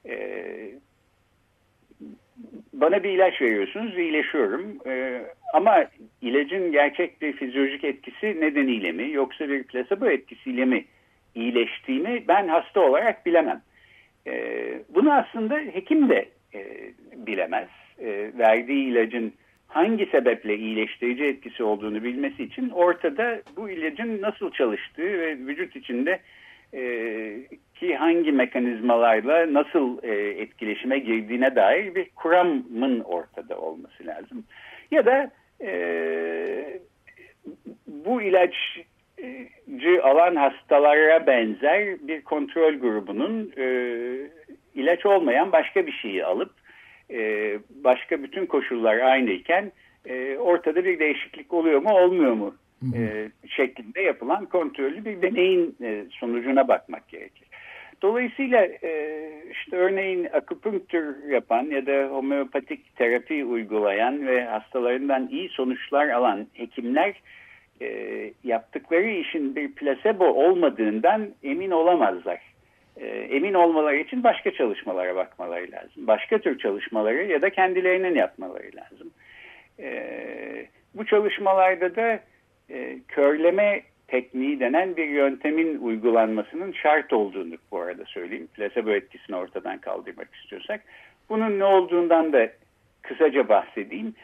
E, 0.09 0.47
bana 2.73 3.03
bir 3.03 3.11
ilaç 3.11 3.43
veriyorsunuz 3.43 3.99
iyileşiyorum 3.99 4.79
e, 4.87 5.23
ama 5.53 5.85
ilacın 6.23 6.73
gerçek 6.73 7.23
bir 7.23 7.33
fizyolojik 7.33 7.85
etkisi 7.85 8.41
nedeniyle 8.41 8.93
mi 8.93 9.11
yoksa 9.11 9.49
bir 9.49 9.63
plasebo 9.63 10.07
etkisiyle 10.07 10.65
mi 10.65 10.85
iyileştiğimi 11.35 12.25
ben 12.29 12.49
hasta 12.49 12.81
olarak 12.81 13.27
bilemem. 13.27 13.63
E, 14.27 14.33
bunu 14.95 15.13
aslında 15.13 15.59
hekim 15.59 16.09
de 16.09 16.29
e, 16.55 16.91
bilemez. 17.17 17.69
E, 17.99 18.31
verdiği 18.39 18.89
ilacın 18.89 19.33
hangi 19.69 20.07
sebeple 20.07 20.57
iyileştirici 20.57 21.25
etkisi 21.25 21.63
olduğunu 21.63 22.05
bilmesi 22.05 22.45
için 22.45 22.71
ortada 22.71 23.43
bu 23.57 23.71
ilacın 23.71 24.23
nasıl 24.23 24.51
çalıştığı 24.51 25.19
ve 25.19 25.39
vücut 25.39 25.77
içinde 25.77 26.21
e, 26.75 26.83
ki 27.75 27.97
hangi 27.97 28.33
mekanizmalarla 28.33 29.53
nasıl 29.53 30.03
e, 30.03 30.13
etkileşime 30.43 30.99
girdiğine 30.99 31.57
dair 31.57 31.95
bir 31.95 32.09
kuramın 32.11 33.01
ortada 33.01 33.59
olması 33.59 34.07
lazım. 34.07 34.45
Ya 34.91 35.07
da 35.07 35.31
e, 35.63 36.81
bu 37.87 38.23
ilacı 38.23 40.03
alan 40.03 40.37
hastalara 40.37 41.27
benzer 41.27 42.09
bir 42.09 42.23
kontrol 42.23 42.75
grubunun 42.75 43.53
e, 43.57 43.67
ilaç 44.75 45.07
olmayan 45.07 45.53
başka 45.53 45.87
bir 45.87 45.93
şeyi 45.93 46.25
alıp 46.25 46.53
e, 47.11 47.59
başka 47.71 48.23
bütün 48.23 48.47
koşullar 48.47 48.99
aynıyken 48.99 49.73
e, 50.07 50.37
ortada 50.37 50.85
bir 50.85 50.99
değişiklik 50.99 51.53
oluyor 51.53 51.83
mu 51.83 51.91
olmuyor 51.91 52.33
mu 52.33 52.55
e, 52.95 53.29
şeklinde 53.49 54.01
yapılan 54.01 54.47
kontrollü 54.47 55.05
bir 55.05 55.23
deneyin 55.23 55.77
e, 55.83 56.05
sonucuna 56.11 56.69
bakmak 56.69 57.09
gerekir. 57.09 57.49
Dolayısıyla 58.03 58.65
e, 58.65 59.32
işte 59.73 59.85
örneğin 59.85 60.29
akupunktür 60.33 61.29
yapan 61.29 61.65
ya 61.65 61.87
da 61.87 62.09
homeopatik 62.09 62.97
terapi 62.97 63.45
uygulayan 63.45 64.27
ve 64.27 64.45
hastalarından 64.45 65.29
iyi 65.29 65.49
sonuçlar 65.49 66.09
alan 66.09 66.47
hekimler 66.55 67.15
e, 67.81 67.87
yaptıkları 68.45 69.09
işin 69.09 69.57
bir 69.57 69.73
plasebo 69.73 70.25
olmadığından 70.25 71.29
emin 71.43 71.71
olamazlar. 71.71 72.41
E, 72.97 73.07
emin 73.07 73.55
olmaları 73.55 73.97
için 73.97 74.25
başka 74.25 74.51
çalışmalara 74.51 75.17
bakmaları 75.17 75.71
lazım. 75.73 76.07
Başka 76.07 76.39
tür 76.39 76.59
çalışmaları 76.59 77.25
ya 77.25 77.43
da 77.43 77.51
kendilerinin 77.51 78.15
yapmaları 78.15 78.71
lazım. 78.77 79.11
E, 79.79 80.67
bu 80.95 81.07
çalışmalarda 81.07 81.97
da 81.97 82.21
e, 82.71 82.99
körleme 83.09 83.83
tekniği 84.13 84.61
denen 84.61 84.97
bir 84.97 85.09
yöntemin 85.09 85.79
uygulanmasının 85.79 86.73
şart 86.73 87.13
olduğunu 87.13 87.55
bu 87.71 87.81
arada 87.81 88.05
söyleyeyim. 88.05 88.49
Plasebo 88.55 88.91
etkisini 88.91 89.37
ortadan 89.37 89.79
kaldırmak 89.79 90.35
istiyorsak. 90.35 90.81
Bunun 91.29 91.59
ne 91.59 91.65
olduğundan 91.65 92.33
da 92.33 92.49
kısaca 93.03 93.49
bahsedeyim. 93.49 94.15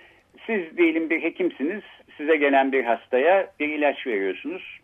Siz 0.47 0.77
diyelim 0.77 1.11
bir 1.11 1.23
hekimsiniz. 1.23 1.83
Size 2.17 2.37
gelen 2.37 2.73
bir 2.73 2.85
hastaya 2.85 3.51
bir 3.61 3.69
ilaç 3.69 4.07
veriyorsunuz. 4.07 4.81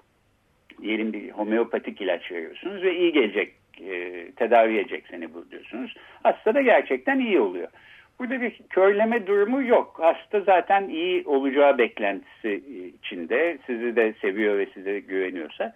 Diyelim 0.83 1.12
bir 1.12 1.31
homeopatik 1.31 2.01
ilaç 2.01 2.33
veriyorsunuz 2.33 2.83
ve 2.83 2.97
iyi 2.97 3.12
gelecek, 3.12 3.55
e, 3.81 4.27
tedavi 4.37 4.79
edecek 4.79 5.05
seni 5.11 5.35
bu 5.35 5.51
diyorsunuz. 5.51 5.95
Hasta 6.23 6.55
da 6.55 6.62
gerçekten 6.62 7.19
iyi 7.19 7.40
oluyor. 7.40 7.69
Burada 8.18 8.40
bir 8.40 8.59
körleme 8.70 9.27
durumu 9.27 9.62
yok. 9.62 9.96
Hasta 9.98 10.40
zaten 10.40 10.88
iyi 10.88 11.27
olacağı 11.27 11.79
beklentisi 11.79 12.62
içinde. 12.98 13.59
Sizi 13.66 13.96
de 13.96 14.14
seviyor 14.20 14.59
ve 14.59 14.66
size 14.74 15.00
güveniyorsa. 15.00 15.74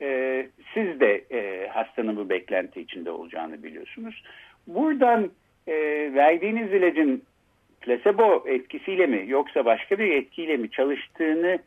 E, 0.00 0.46
siz 0.74 1.00
de 1.00 1.24
e, 1.30 1.68
hastanın 1.68 2.16
bu 2.16 2.28
beklenti 2.28 2.80
içinde 2.80 3.10
olacağını 3.10 3.62
biliyorsunuz. 3.62 4.22
Buradan 4.66 5.30
e, 5.66 5.74
verdiğiniz 6.14 6.72
ilacın 6.72 7.22
plasebo 7.80 8.44
etkisiyle 8.46 9.06
mi 9.06 9.24
yoksa 9.26 9.64
başka 9.64 9.98
bir 9.98 10.10
etkiyle 10.10 10.56
mi 10.56 10.70
çalıştığını 10.70 11.58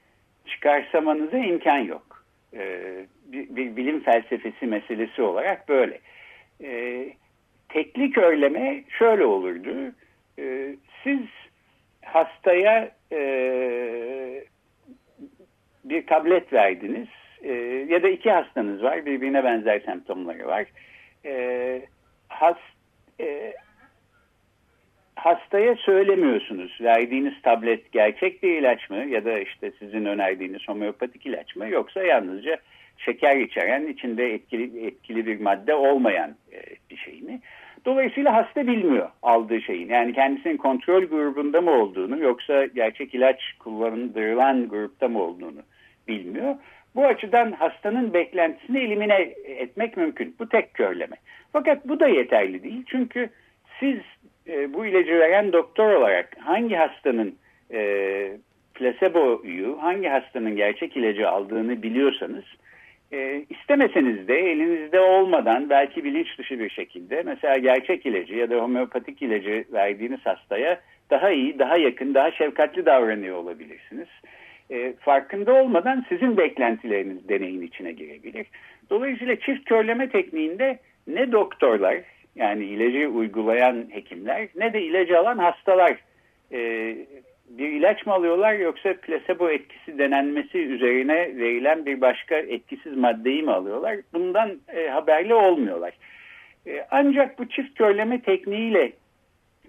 çıkarsamanıza 0.45 1.37
imkan 1.37 1.77
yok. 1.77 2.23
E, 2.53 2.91
bir, 3.25 3.55
bir 3.55 3.75
bilim 3.75 3.99
felsefesi 3.99 4.65
meselesi 4.65 5.21
olarak 5.21 5.69
böyle. 5.69 5.99
E, 6.63 7.07
tekli 7.69 8.11
körleme 8.11 8.83
şöyle 8.89 9.25
olurdu 9.25 9.91
e, 10.39 10.75
siz 11.03 11.21
hastaya 12.05 12.91
e, 13.11 13.21
bir 15.83 16.07
tablet 16.07 16.53
verdiniz 16.53 17.07
e, 17.43 17.53
ya 17.89 18.03
da 18.03 18.09
iki 18.09 18.31
hastanız 18.31 18.83
var 18.83 19.05
birbirine 19.05 19.43
benzer 19.43 19.79
semptomları 19.79 20.47
var. 20.47 20.65
E, 21.25 21.81
has, 22.27 22.57
e, 23.19 23.53
hastaya 25.15 25.75
söylemiyorsunuz 25.75 26.77
verdiğiniz 26.81 27.41
tablet 27.41 27.91
gerçek 27.91 28.43
bir 28.43 28.59
ilaç 28.59 28.89
mı 28.89 28.97
ya 28.97 29.25
da 29.25 29.39
işte 29.39 29.71
sizin 29.79 30.05
önerdiğiniz 30.05 30.67
homeopatik 30.67 31.25
ilaç 31.25 31.55
mı 31.55 31.69
yoksa 31.69 32.03
yalnızca 32.03 32.57
şeker 32.97 33.37
içeren, 33.37 33.87
içinde 33.87 34.33
etkili, 34.33 34.87
etkili 34.87 35.25
bir 35.25 35.39
madde 35.39 35.73
olmayan 35.73 36.35
e, 36.53 36.59
bir 36.89 36.97
şey 36.97 37.21
mi? 37.21 37.39
Dolayısıyla 37.85 38.33
hasta 38.33 38.67
bilmiyor 38.67 39.09
aldığı 39.23 39.61
şeyin. 39.61 39.89
Yani 39.89 40.13
kendisinin 40.13 40.57
kontrol 40.57 41.03
grubunda 41.03 41.61
mı 41.61 41.71
olduğunu 41.71 42.19
yoksa 42.19 42.65
gerçek 42.65 43.15
ilaç 43.15 43.41
kullanılan 43.59 44.69
grupta 44.69 45.07
mı 45.07 45.23
olduğunu 45.23 45.61
bilmiyor. 46.07 46.55
Bu 46.95 47.05
açıdan 47.05 47.51
hastanın 47.51 48.13
beklentisini 48.13 48.79
elimine 48.79 49.33
etmek 49.45 49.97
mümkün. 49.97 50.35
Bu 50.39 50.49
tek 50.49 50.73
körleme. 50.73 51.15
Fakat 51.53 51.87
bu 51.87 51.99
da 51.99 52.07
yeterli 52.07 52.63
değil. 52.63 52.83
Çünkü 52.87 53.29
siz 53.79 53.99
e, 54.47 54.73
bu 54.73 54.85
ilacı 54.85 55.19
veren 55.19 55.53
doktor 55.53 55.93
olarak 55.93 56.37
hangi 56.39 56.75
hastanın 56.75 57.35
e, 57.71 57.81
plaseboyu, 58.73 59.77
hangi 59.81 60.07
hastanın 60.07 60.55
gerçek 60.55 60.97
ilacı 60.97 61.29
aldığını 61.29 61.83
biliyorsanız 61.83 62.45
e, 63.13 63.45
istemeseniz 63.49 64.27
de 64.27 64.39
elinizde 64.39 64.99
olmadan 64.99 65.69
belki 65.69 66.03
bilinç 66.03 66.37
dışı 66.37 66.59
bir 66.59 66.69
şekilde 66.69 67.23
mesela 67.25 67.57
gerçek 67.57 68.05
ilacı 68.05 68.35
ya 68.35 68.49
da 68.49 68.55
homeopatik 68.55 69.21
ilacı 69.21 69.65
verdiğiniz 69.73 70.19
hastaya 70.25 70.81
daha 71.09 71.31
iyi, 71.31 71.59
daha 71.59 71.77
yakın, 71.77 72.13
daha 72.13 72.31
şefkatli 72.31 72.85
davranıyor 72.85 73.37
olabilirsiniz. 73.37 74.07
E, 74.69 74.93
farkında 74.93 75.53
olmadan 75.53 76.05
sizin 76.09 76.37
beklentileriniz 76.37 77.29
deneyin 77.29 77.61
içine 77.61 77.91
girebilir. 77.91 78.47
Dolayısıyla 78.89 79.35
çift 79.35 79.65
körleme 79.65 80.09
tekniğinde 80.09 80.79
ne 81.07 81.31
doktorlar 81.31 81.97
yani 82.35 82.63
ilacı 82.63 83.09
uygulayan 83.09 83.85
hekimler 83.89 84.47
ne 84.55 84.73
de 84.73 84.81
ilacı 84.81 85.19
alan 85.19 85.37
hastalar 85.37 85.97
e, 86.51 86.95
bir 87.57 87.69
ilaç 87.69 88.05
mı 88.05 88.13
alıyorlar 88.13 88.53
yoksa 88.53 88.93
plasebo 88.93 89.49
etkisi 89.49 89.97
denenmesi 89.97 90.57
üzerine 90.57 91.15
verilen 91.15 91.85
bir 91.85 92.01
başka 92.01 92.35
etkisiz 92.35 92.97
maddeyi 92.97 93.43
mi 93.43 93.51
alıyorlar? 93.51 93.97
Bundan 94.13 94.59
e, 94.75 94.87
haberli 94.87 95.33
olmuyorlar. 95.33 95.93
E, 96.67 96.85
ancak 96.91 97.39
bu 97.39 97.49
çift 97.49 97.77
körleme 97.77 98.21
tekniğiyle 98.21 98.91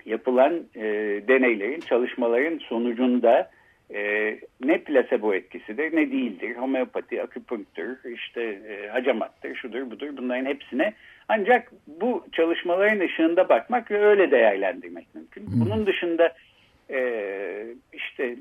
yapılan 0.04 0.60
e, 0.74 0.82
deneylerin, 1.28 1.80
çalışmaların 1.80 2.58
sonucunda 2.58 3.50
e, 3.94 4.38
ne 4.64 4.78
plasebo 4.78 5.34
etkisidir 5.34 5.96
ne 5.96 6.12
değildir. 6.12 6.56
Homeopati, 6.56 7.22
akupunktür, 7.22 7.98
işte 8.14 8.42
e, 8.42 8.88
hacamattır, 8.88 9.54
şudur 9.54 9.90
budur 9.90 10.08
bunların 10.16 10.46
hepsine 10.46 10.92
ancak 11.28 11.72
bu 11.86 12.26
çalışmaların 12.32 13.00
ışığında 13.00 13.48
bakmak 13.48 13.90
ve 13.90 14.04
öyle 14.04 14.30
değerlendirmek 14.30 15.14
mümkün. 15.14 15.44
Bunun 15.46 15.86
dışında 15.86 16.32
işte 17.92 18.36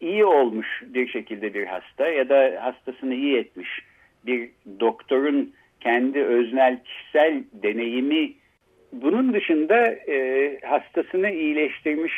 iyi 0.00 0.24
olmuş 0.24 0.82
bir 0.86 1.08
şekilde 1.08 1.54
bir 1.54 1.66
hasta 1.66 2.08
ya 2.08 2.28
da 2.28 2.58
hastasını 2.62 3.14
iyi 3.14 3.36
etmiş 3.36 3.68
bir 4.26 4.50
doktorun 4.80 5.52
kendi 5.80 6.22
öznel 6.22 6.78
kişisel 6.84 7.44
deneyimi 7.52 8.32
bunun 8.92 9.32
dışında 9.32 9.86
e, 9.86 10.58
hastasını 10.64 11.30
iyileştirmiş 11.30 12.12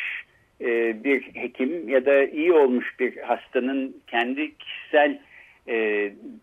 e, 0.61 1.03
bir 1.03 1.21
hekim 1.21 1.89
ya 1.89 2.05
da 2.05 2.23
iyi 2.23 2.53
olmuş 2.53 2.99
bir 2.99 3.17
hastanın 3.17 3.95
kendi 4.07 4.57
kişisel 4.57 5.19
e, 5.67 5.75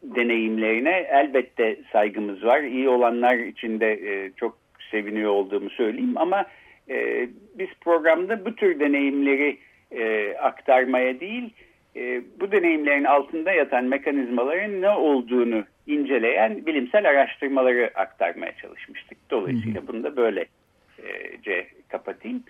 deneyimlerine 0.03 1.07
elbette 1.11 1.77
saygımız 1.93 2.45
var. 2.45 2.61
İyi 2.61 2.89
olanlar 2.89 3.39
için 3.39 3.81
de 3.81 3.93
e, 3.93 4.31
çok 4.37 4.59
seviniyor 4.91 5.31
olduğumu 5.31 5.71
söyleyeyim 5.71 6.17
ama 6.17 6.47
e, 6.91 7.29
biz 7.59 7.69
programda 7.81 8.45
bu 8.45 8.57
tür 8.57 8.81
deneyimleri 8.81 9.59
e, 9.91 10.35
aktarmaya 10.37 11.21
değil, 11.21 11.51
e, 11.97 12.23
bu 12.41 12.53
deneyimlerin 12.53 13.05
altında 13.05 13.53
yatan 13.53 13.85
mekanizmaların 13.85 14.83
ne 14.83 14.91
olduğunu 14.91 15.65
inceleyen 15.87 16.67
bilimsel 16.67 17.09
araştırmaları 17.09 17.91
aktarmaya 17.95 18.53
çalışmıştık. 18.57 19.19
Dolayısıyla 19.31 19.87
bunu 19.87 20.03
da 20.03 20.17
böylece 20.17 21.67
kapatayım. 21.89 22.43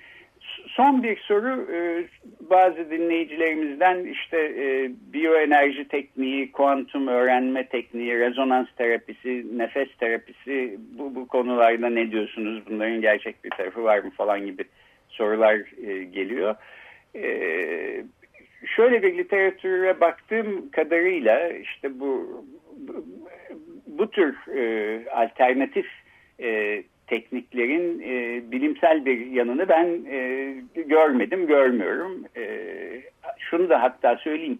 Son 0.76 1.02
bir 1.02 1.16
soru 1.16 1.68
e, 1.72 2.04
bazı 2.40 2.90
dinleyicilerimizden 2.90 4.04
işte 4.04 4.38
e, 4.38 4.90
biyoenerji 5.12 5.88
tekniği, 5.88 6.52
kuantum 6.52 7.06
öğrenme 7.06 7.68
tekniği, 7.68 8.18
rezonans 8.18 8.66
terapisi, 8.76 9.58
nefes 9.58 9.88
terapisi 9.96 10.78
bu, 10.98 11.14
bu 11.14 11.28
konularda 11.28 11.88
ne 11.88 12.11
diyorsunuz? 12.11 12.62
Bunların 12.70 13.00
gerçek 13.00 13.44
bir 13.44 13.50
tarafı 13.50 13.85
var 13.85 13.98
mı 13.98 14.11
falan 14.11 14.46
gibi 14.46 14.64
sorular 15.08 15.56
e, 15.87 16.04
geliyor. 16.04 16.54
Şöyle 18.76 19.02
bir 19.02 19.18
literatüre 19.18 20.00
baktığım 20.00 20.70
kadarıyla 20.70 21.48
işte 21.48 22.00
bu 22.00 22.44
bu, 22.78 23.06
bu 23.87 24.11
tür 24.11 24.37
alternatif 25.11 25.87
tekniklerin 27.12 28.01
e, 28.01 28.42
bilimsel 28.53 29.05
bir 29.05 29.27
yanını 29.27 29.68
ben 29.68 29.87
e, 30.11 30.55
görmedim, 30.75 31.46
görmüyorum. 31.46 32.25
E, 32.37 32.44
şunu 33.38 33.68
da 33.68 33.83
hatta 33.83 34.16
söyleyeyim. 34.16 34.59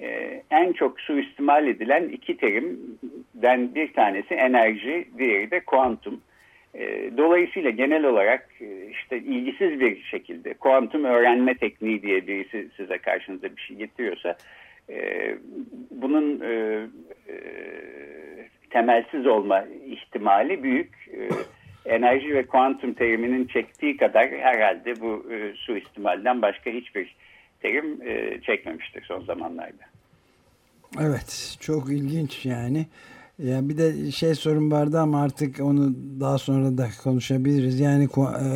E, 0.00 0.42
en 0.50 0.72
çok 0.72 1.00
suistimal 1.00 1.66
edilen 1.66 2.08
iki 2.08 2.36
terimden 2.36 3.74
bir 3.74 3.92
tanesi 3.92 4.34
enerji, 4.34 5.08
diğeri 5.18 5.50
de 5.50 5.60
kuantum. 5.60 6.20
E, 6.74 7.10
dolayısıyla 7.16 7.70
genel 7.70 8.04
olarak 8.04 8.48
e, 8.60 8.86
işte 8.90 9.18
ilgisiz 9.18 9.80
bir 9.80 10.02
şekilde 10.02 10.54
kuantum 10.54 11.04
öğrenme 11.04 11.54
tekniği 11.54 12.02
diye 12.02 12.26
birisi 12.26 12.68
size 12.76 12.98
karşınıza 12.98 13.56
bir 13.56 13.62
şey 13.62 13.76
getiriyorsa 13.76 14.36
e, 14.90 14.98
bunun 15.90 16.40
e, 16.40 16.52
e, 17.28 17.36
temelsiz 18.70 19.26
olma 19.26 19.64
ihtimali 19.86 20.62
büyük. 20.62 20.92
E, 21.12 21.28
enerji 21.84 22.34
ve 22.34 22.46
kuantum 22.46 22.94
teriminin 22.94 23.46
çektiği 23.46 23.96
kadar 23.96 24.30
herhalde 24.30 25.00
bu 25.00 25.32
e, 25.32 25.54
suistimalden 25.56 26.42
başka 26.42 26.70
hiçbir 26.70 27.16
terim 27.60 28.02
e, 28.02 28.40
çekmemiştir 28.40 29.04
son 29.04 29.20
zamanlarda. 29.24 29.84
Evet 31.00 31.56
çok 31.60 31.90
ilginç 31.90 32.46
yani. 32.46 32.86
Ya 33.38 33.68
bir 33.68 33.78
de 33.78 34.10
şey 34.10 34.34
sorun 34.34 34.70
vardı 34.70 35.00
ama 35.00 35.22
artık 35.22 35.60
onu 35.60 35.94
daha 36.20 36.38
sonra 36.38 36.78
da 36.78 36.88
konuşabiliriz. 37.02 37.80
Yani 37.80 38.04
e, 38.04 38.50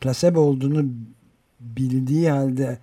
plasebo 0.00 0.40
olduğunu 0.40 0.84
bildiği 1.60 2.30
halde 2.30 2.78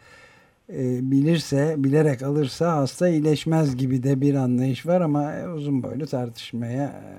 e, 0.69 1.11
bilirse, 1.11 1.75
bilerek 1.77 2.23
alırsa 2.23 2.75
hasta 2.75 3.09
iyileşmez 3.09 3.77
gibi 3.77 4.03
de 4.03 4.21
bir 4.21 4.35
anlayış 4.35 4.85
var 4.85 5.01
ama 5.01 5.33
uzun 5.55 5.83
boylu 5.83 6.07
tartışmaya 6.07 6.83
e, 6.83 7.15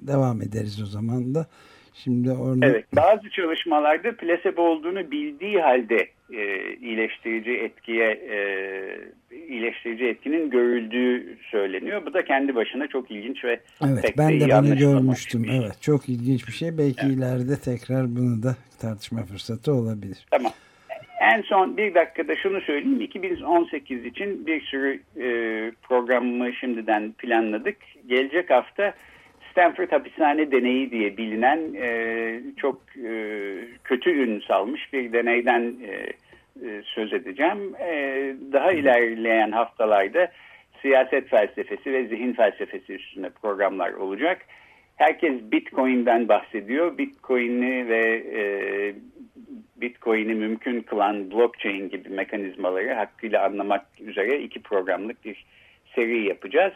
devam 0.00 0.42
ederiz 0.42 0.82
o 0.82 0.86
zaman 0.86 1.34
da. 1.34 1.46
Şimdi 1.94 2.30
orada... 2.30 2.66
Evet, 2.66 2.84
bazı 2.96 3.30
çalışmalarda 3.30 4.16
plasebo 4.16 4.62
olduğunu 4.62 5.10
bildiği 5.10 5.60
halde 5.60 6.08
e, 6.32 6.74
iyileştirici 6.74 7.50
etkiye 7.50 8.10
e, 8.10 8.38
iyileştirici 9.48 10.04
etkinin 10.04 10.50
görüldüğü 10.50 11.36
söyleniyor. 11.50 12.06
Bu 12.06 12.14
da 12.14 12.24
kendi 12.24 12.54
başına 12.54 12.86
çok 12.86 13.10
ilginç 13.10 13.44
ve 13.44 13.60
evet, 13.84 14.02
pek 14.02 14.18
ben 14.18 14.40
de, 14.40 14.48
de 14.48 14.62
bunu 14.62 14.78
görmüştüm. 14.78 15.44
Şey. 15.44 15.56
Evet, 15.56 15.82
çok 15.82 16.08
ilginç 16.08 16.48
bir 16.48 16.52
şey. 16.52 16.78
Belki 16.78 17.06
evet. 17.06 17.16
ileride 17.16 17.56
tekrar 17.64 18.16
bunu 18.16 18.42
da 18.42 18.56
tartışma 18.80 19.22
fırsatı 19.22 19.72
olabilir. 19.72 20.26
Tamam. 20.30 20.52
En 21.20 21.42
son 21.42 21.76
bir 21.76 21.94
dakikada 21.94 22.36
şunu 22.36 22.60
söyleyeyim. 22.60 23.00
2018 23.00 24.04
için 24.04 24.46
bir 24.46 24.60
sürü 24.60 25.00
e, 25.16 25.26
programımı 25.82 26.52
şimdiden 26.52 27.12
planladık. 27.12 27.76
Gelecek 28.08 28.50
hafta 28.50 28.94
Stanford 29.50 29.92
hapishane 29.92 30.52
deneyi 30.52 30.90
diye 30.90 31.16
bilinen 31.16 31.74
e, 31.74 32.40
çok 32.56 32.80
e, 32.96 33.12
kötü 33.84 34.10
ün 34.10 34.40
salmış 34.40 34.92
bir 34.92 35.12
deneyden 35.12 35.74
e, 35.82 35.92
e, 36.66 36.82
söz 36.84 37.12
edeceğim. 37.12 37.74
E, 37.80 37.94
daha 38.52 38.72
ilerleyen 38.72 39.50
haftalarda 39.50 40.32
siyaset 40.82 41.28
felsefesi 41.28 41.92
ve 41.92 42.06
zihin 42.06 42.32
felsefesi 42.32 42.92
üstünde 42.92 43.30
programlar 43.30 43.92
olacak. 43.92 44.38
Herkes 44.96 45.32
Bitcoin'den 45.52 46.28
bahsediyor. 46.28 46.98
Bitcoin'i 46.98 47.88
ve 47.88 48.24
e, 48.34 48.42
Bitcoin'i 49.76 50.34
mümkün 50.34 50.80
kılan 50.80 51.30
blockchain 51.30 51.88
gibi 51.88 52.08
mekanizmaları 52.08 52.94
hakkıyla 52.94 53.44
anlamak 53.44 53.86
üzere 54.00 54.40
iki 54.40 54.62
programlık 54.62 55.24
bir 55.24 55.44
seri 55.94 56.28
yapacağız 56.28 56.72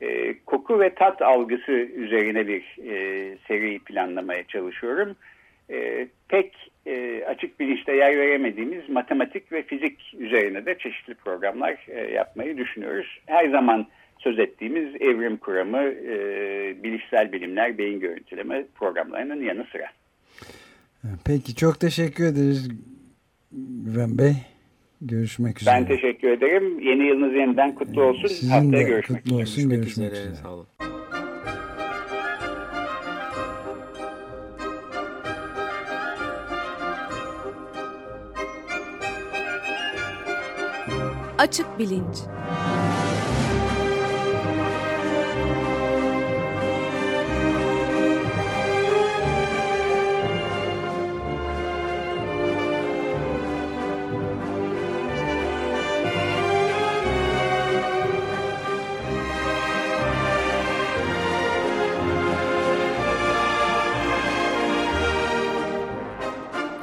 e, 0.00 0.38
koku 0.46 0.80
ve 0.80 0.94
tat 0.94 1.22
algısı 1.22 1.72
üzerine 1.72 2.48
bir 2.48 2.62
e, 2.90 3.36
seri 3.48 3.78
planlamaya 3.78 4.44
çalışıyorum. 4.44 5.16
E, 5.70 6.08
pek 6.28 6.70
e, 6.86 7.24
açık 7.24 7.60
bilinçte 7.60 7.96
yer 7.96 8.18
veremediğimiz 8.18 8.88
matematik 8.88 9.52
ve 9.52 9.62
fizik 9.62 10.14
üzerine 10.18 10.66
de 10.66 10.78
çeşitli 10.78 11.14
programlar 11.14 11.86
e, 11.88 12.12
yapmayı 12.14 12.58
düşünüyoruz. 12.58 13.20
Her 13.26 13.48
zaman 13.48 13.86
söz 14.18 14.38
ettiğimiz 14.38 14.94
evrim 15.00 15.36
kuramı, 15.36 15.82
e, 15.82 16.16
bilişsel 16.82 17.32
bilimler, 17.32 17.78
beyin 17.78 18.00
görüntüleme 18.00 18.64
programlarının 18.74 19.42
yanı 19.42 19.66
sıra. 19.72 19.86
Peki 21.24 21.54
çok 21.54 21.80
teşekkür 21.80 22.24
ederiz 22.24 22.68
Güven 23.84 24.18
Bey. 24.18 24.32
Görüşmek 25.00 25.62
üzere. 25.62 25.74
Ben 25.74 25.86
teşekkür 25.86 26.28
ederim. 26.28 26.80
Yeni 26.80 27.06
yılınız 27.08 27.34
yeniden 27.34 27.74
kutlu 27.74 28.02
olsun. 28.02 28.28
Sizin 28.28 28.48
Haftaya 28.50 28.72
de 28.72 28.82
görüşmek 28.82 29.18
kutlu 29.24 29.30
üzere. 29.34 29.42
olsun. 29.42 29.68
Görüşmek 29.68 29.82
Görüşmek 29.84 30.12
üzere. 30.12 30.22
üzere. 30.22 30.34
Sağ 30.42 30.50
olun. 30.54 30.66
Açık 41.38 41.78
Bilinç 41.78 42.16